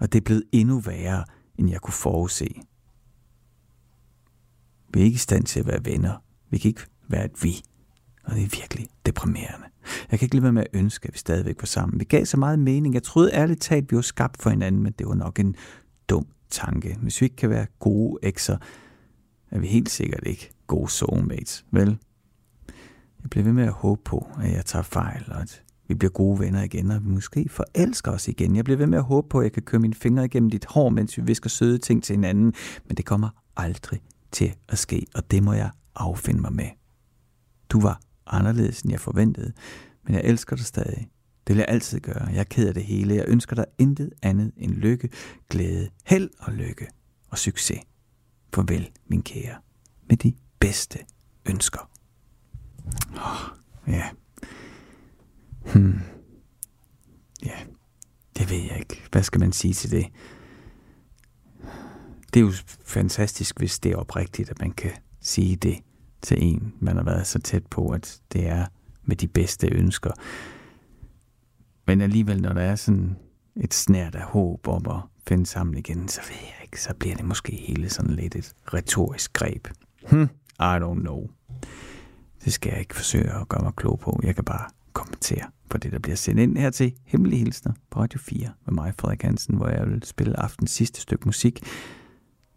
Og 0.00 0.12
det 0.12 0.24
blev 0.24 0.42
endnu 0.52 0.80
værre, 0.80 1.24
end 1.58 1.70
jeg 1.70 1.80
kunne 1.80 1.92
forudse. 1.92 2.62
Vi 4.94 5.00
er 5.00 5.04
ikke 5.04 5.14
i 5.14 5.18
stand 5.18 5.44
til 5.44 5.60
at 5.60 5.66
være 5.66 5.84
venner. 5.84 6.22
Vi 6.50 6.58
kan 6.58 6.68
ikke 6.68 6.86
være 7.08 7.24
et 7.24 7.42
vi. 7.42 7.62
Og 8.24 8.34
det 8.34 8.42
er 8.42 8.48
virkelig 8.48 8.88
deprimerende. 9.06 9.66
Jeg 10.10 10.18
kan 10.18 10.26
ikke 10.26 10.34
lade 10.34 10.42
være 10.42 10.52
med 10.52 10.62
at 10.62 10.80
ønske, 10.80 11.08
at 11.08 11.14
vi 11.14 11.18
stadigvæk 11.18 11.56
var 11.60 11.66
sammen. 11.66 12.00
Vi 12.00 12.04
gav 12.04 12.24
så 12.24 12.36
meget 12.36 12.58
mening. 12.58 12.94
Jeg 12.94 13.02
troede 13.02 13.32
ærligt 13.32 13.60
talt, 13.60 13.84
at 13.84 13.90
vi 13.90 13.96
var 13.96 14.02
skabt 14.02 14.42
for 14.42 14.50
hinanden, 14.50 14.82
men 14.82 14.92
det 14.98 15.06
var 15.06 15.14
nok 15.14 15.38
en 15.38 15.56
dum 16.08 16.26
tanke. 16.50 16.96
Hvis 17.02 17.20
vi 17.20 17.24
ikke 17.24 17.36
kan 17.36 17.50
være 17.50 17.66
gode 17.78 18.18
ekser, 18.22 18.56
er 19.50 19.58
vi 19.58 19.66
helt 19.66 19.90
sikkert 19.90 20.22
ikke 20.26 20.50
gode 20.66 20.90
soulmates, 20.90 21.64
vel? 21.70 21.98
Jeg 23.22 23.30
bliver 23.30 23.44
ved 23.44 23.52
med 23.52 23.64
at 23.64 23.72
håbe 23.72 24.00
på, 24.04 24.26
at 24.42 24.52
jeg 24.52 24.64
tager 24.64 24.82
fejl, 24.82 25.24
og 25.30 25.40
at 25.40 25.62
vi 25.88 25.94
bliver 25.94 26.12
gode 26.12 26.40
venner 26.40 26.62
igen, 26.62 26.90
og 26.90 27.04
vi 27.04 27.08
måske 27.08 27.48
forelsker 27.48 28.10
os 28.10 28.28
igen. 28.28 28.56
Jeg 28.56 28.64
bliver 28.64 28.78
ved 28.78 28.86
med 28.86 28.98
at 28.98 29.04
håbe 29.04 29.28
på, 29.28 29.38
at 29.38 29.44
jeg 29.44 29.52
kan 29.52 29.62
køre 29.62 29.80
mine 29.80 29.94
fingre 29.94 30.24
igennem 30.24 30.50
dit 30.50 30.64
hår, 30.64 30.88
mens 30.88 31.16
vi 31.16 31.22
visker 31.22 31.48
søde 31.48 31.78
ting 31.78 32.04
til 32.04 32.16
hinanden, 32.16 32.54
men 32.86 32.96
det 32.96 33.04
kommer 33.04 33.28
aldrig 33.56 34.00
til 34.32 34.54
at 34.68 34.78
ske, 34.78 35.06
og 35.14 35.30
det 35.30 35.42
må 35.42 35.52
jeg 35.52 35.70
affinde 35.94 36.40
mig 36.40 36.52
med. 36.52 36.68
Du 37.68 37.80
var 37.80 38.00
anderledes, 38.26 38.82
end 38.82 38.92
jeg 38.92 39.00
forventede, 39.00 39.52
men 40.04 40.14
jeg 40.14 40.22
elsker 40.24 40.56
dig 40.56 40.64
stadig. 40.64 41.10
Det 41.46 41.56
vil 41.56 41.60
jeg 41.60 41.68
altid 41.68 42.00
gøre. 42.00 42.26
Jeg 42.26 42.40
er 42.40 42.44
ked 42.44 42.68
af 42.68 42.74
det 42.74 42.84
hele. 42.84 43.14
Jeg 43.14 43.24
ønsker 43.28 43.56
dig 43.56 43.64
intet 43.78 44.12
andet 44.22 44.52
end 44.56 44.72
lykke, 44.72 45.08
glæde, 45.50 45.90
held 46.04 46.30
og 46.38 46.52
lykke 46.52 46.86
og 47.30 47.38
succes. 47.38 47.80
Farvel, 48.54 48.90
min 49.06 49.22
kære, 49.22 49.56
med 50.08 50.16
de 50.16 50.34
bedste 50.58 50.98
ønsker. 51.48 51.90
Oh, 53.12 53.58
ja. 53.88 54.08
Hmm. 55.72 56.00
Ja, 57.44 57.56
det 58.38 58.50
ved 58.50 58.58
jeg 58.58 58.78
ikke. 58.78 59.02
Hvad 59.12 59.22
skal 59.22 59.40
man 59.40 59.52
sige 59.52 59.74
til 59.74 59.90
det? 59.90 60.06
Det 62.34 62.40
er 62.40 62.44
jo 62.44 62.52
fantastisk, 62.84 63.58
hvis 63.58 63.78
det 63.78 63.92
er 63.92 63.96
oprigtigt, 63.96 64.50
at 64.50 64.60
man 64.60 64.72
kan 64.72 64.90
sige 65.20 65.56
det 65.56 65.78
til 66.22 66.44
en, 66.44 66.72
man 66.80 66.96
har 66.96 67.04
været 67.04 67.26
så 67.26 67.38
tæt 67.38 67.66
på, 67.66 67.88
at 67.88 68.20
det 68.32 68.46
er 68.48 68.66
med 69.04 69.16
de 69.16 69.28
bedste 69.28 69.68
ønsker. 69.72 70.10
Men 71.86 72.00
alligevel, 72.00 72.42
når 72.42 72.52
der 72.52 72.60
er 72.60 72.76
sådan 72.76 73.16
et 73.56 73.74
snært 73.74 74.14
af 74.14 74.22
håb 74.22 74.68
om 74.68 74.86
at 74.90 75.00
finde 75.28 75.46
sammen 75.46 75.78
igen, 75.78 76.08
så 76.08 76.20
ved 76.28 76.36
jeg 76.40 76.62
ikke, 76.62 76.82
så 76.82 76.94
bliver 76.94 77.16
det 77.16 77.24
måske 77.24 77.52
hele 77.52 77.90
sådan 77.90 78.14
lidt 78.14 78.36
et 78.36 78.54
retorisk 78.74 79.32
greb. 79.32 79.68
Hm, 80.10 80.28
I 80.60 80.76
don't 80.82 81.00
know. 81.00 81.28
Det 82.44 82.52
skal 82.52 82.70
jeg 82.70 82.80
ikke 82.80 82.96
forsøge 82.96 83.32
at 83.40 83.48
gøre 83.48 83.62
mig 83.62 83.72
klog 83.76 83.98
på. 83.98 84.20
Jeg 84.22 84.34
kan 84.34 84.44
bare 84.44 84.68
kommentere 84.92 85.50
på 85.68 85.78
det, 85.78 85.92
der 85.92 85.98
bliver 85.98 86.16
sendt 86.16 86.40
ind 86.40 86.58
her 86.58 86.70
til 86.70 86.94
Hemmelige 87.04 87.38
Hilsner 87.38 87.72
på 87.90 88.00
Radio 88.00 88.18
4 88.18 88.48
med 88.66 88.74
mig, 88.74 88.94
Frederik 88.98 89.22
Hansen, 89.22 89.56
hvor 89.56 89.68
jeg 89.68 89.86
vil 89.86 90.02
spille 90.02 90.40
aftens 90.40 90.70
sidste 90.70 91.00
stykke 91.00 91.24
musik, 91.26 91.62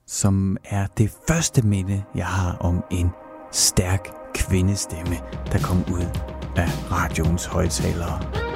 som 0.08 0.58
er 0.64 0.88
det 0.98 1.12
første 1.28 1.62
minde, 1.62 2.04
jeg 2.16 2.26
har 2.26 2.58
om 2.60 2.84
en 2.92 3.10
stærk 3.52 4.08
kvindestemme, 4.36 5.16
der 5.52 5.60
kom 5.60 5.78
ud 5.78 6.06
af 6.56 6.92
radioens 6.92 7.46
højtalere. 7.46 8.53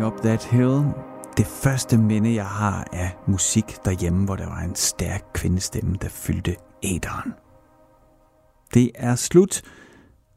Running 0.00 0.14
Up 0.14 0.22
That 0.22 0.44
Hill. 0.44 0.94
Det 1.36 1.46
første 1.46 1.98
minde, 1.98 2.34
jeg 2.34 2.46
har 2.46 2.88
af 2.92 3.16
musik 3.26 3.64
derhjemme, 3.84 4.24
hvor 4.24 4.36
der 4.36 4.46
var 4.46 4.60
en 4.60 4.74
stærk 4.74 5.24
kvindestemme, 5.34 5.96
der 6.02 6.08
fyldte 6.08 6.56
æderen. 6.82 7.32
Det 8.74 8.90
er 8.94 9.14
slut 9.14 9.62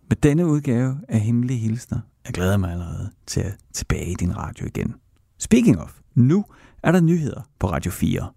med 0.10 0.18
denne 0.18 0.48
udgave 0.48 1.00
af 1.10 1.20
Hemmelige 1.20 1.60
Hilsner. 1.60 2.00
Jeg 2.26 2.34
glæder 2.34 2.58
mig 2.58 2.72
allerede 2.72 3.10
til 3.26 3.42
at 3.42 3.58
tilbage 3.74 4.12
i 4.12 4.14
din 4.14 4.38
radio 4.38 4.66
igen. 4.66 4.96
Speaking 5.40 5.80
of, 5.80 6.00
nu 6.16 6.46
er 6.84 6.92
der 6.92 7.02
nyheder 7.02 7.42
på 7.60 7.68
Radio 7.68 7.92
4. 7.92 8.30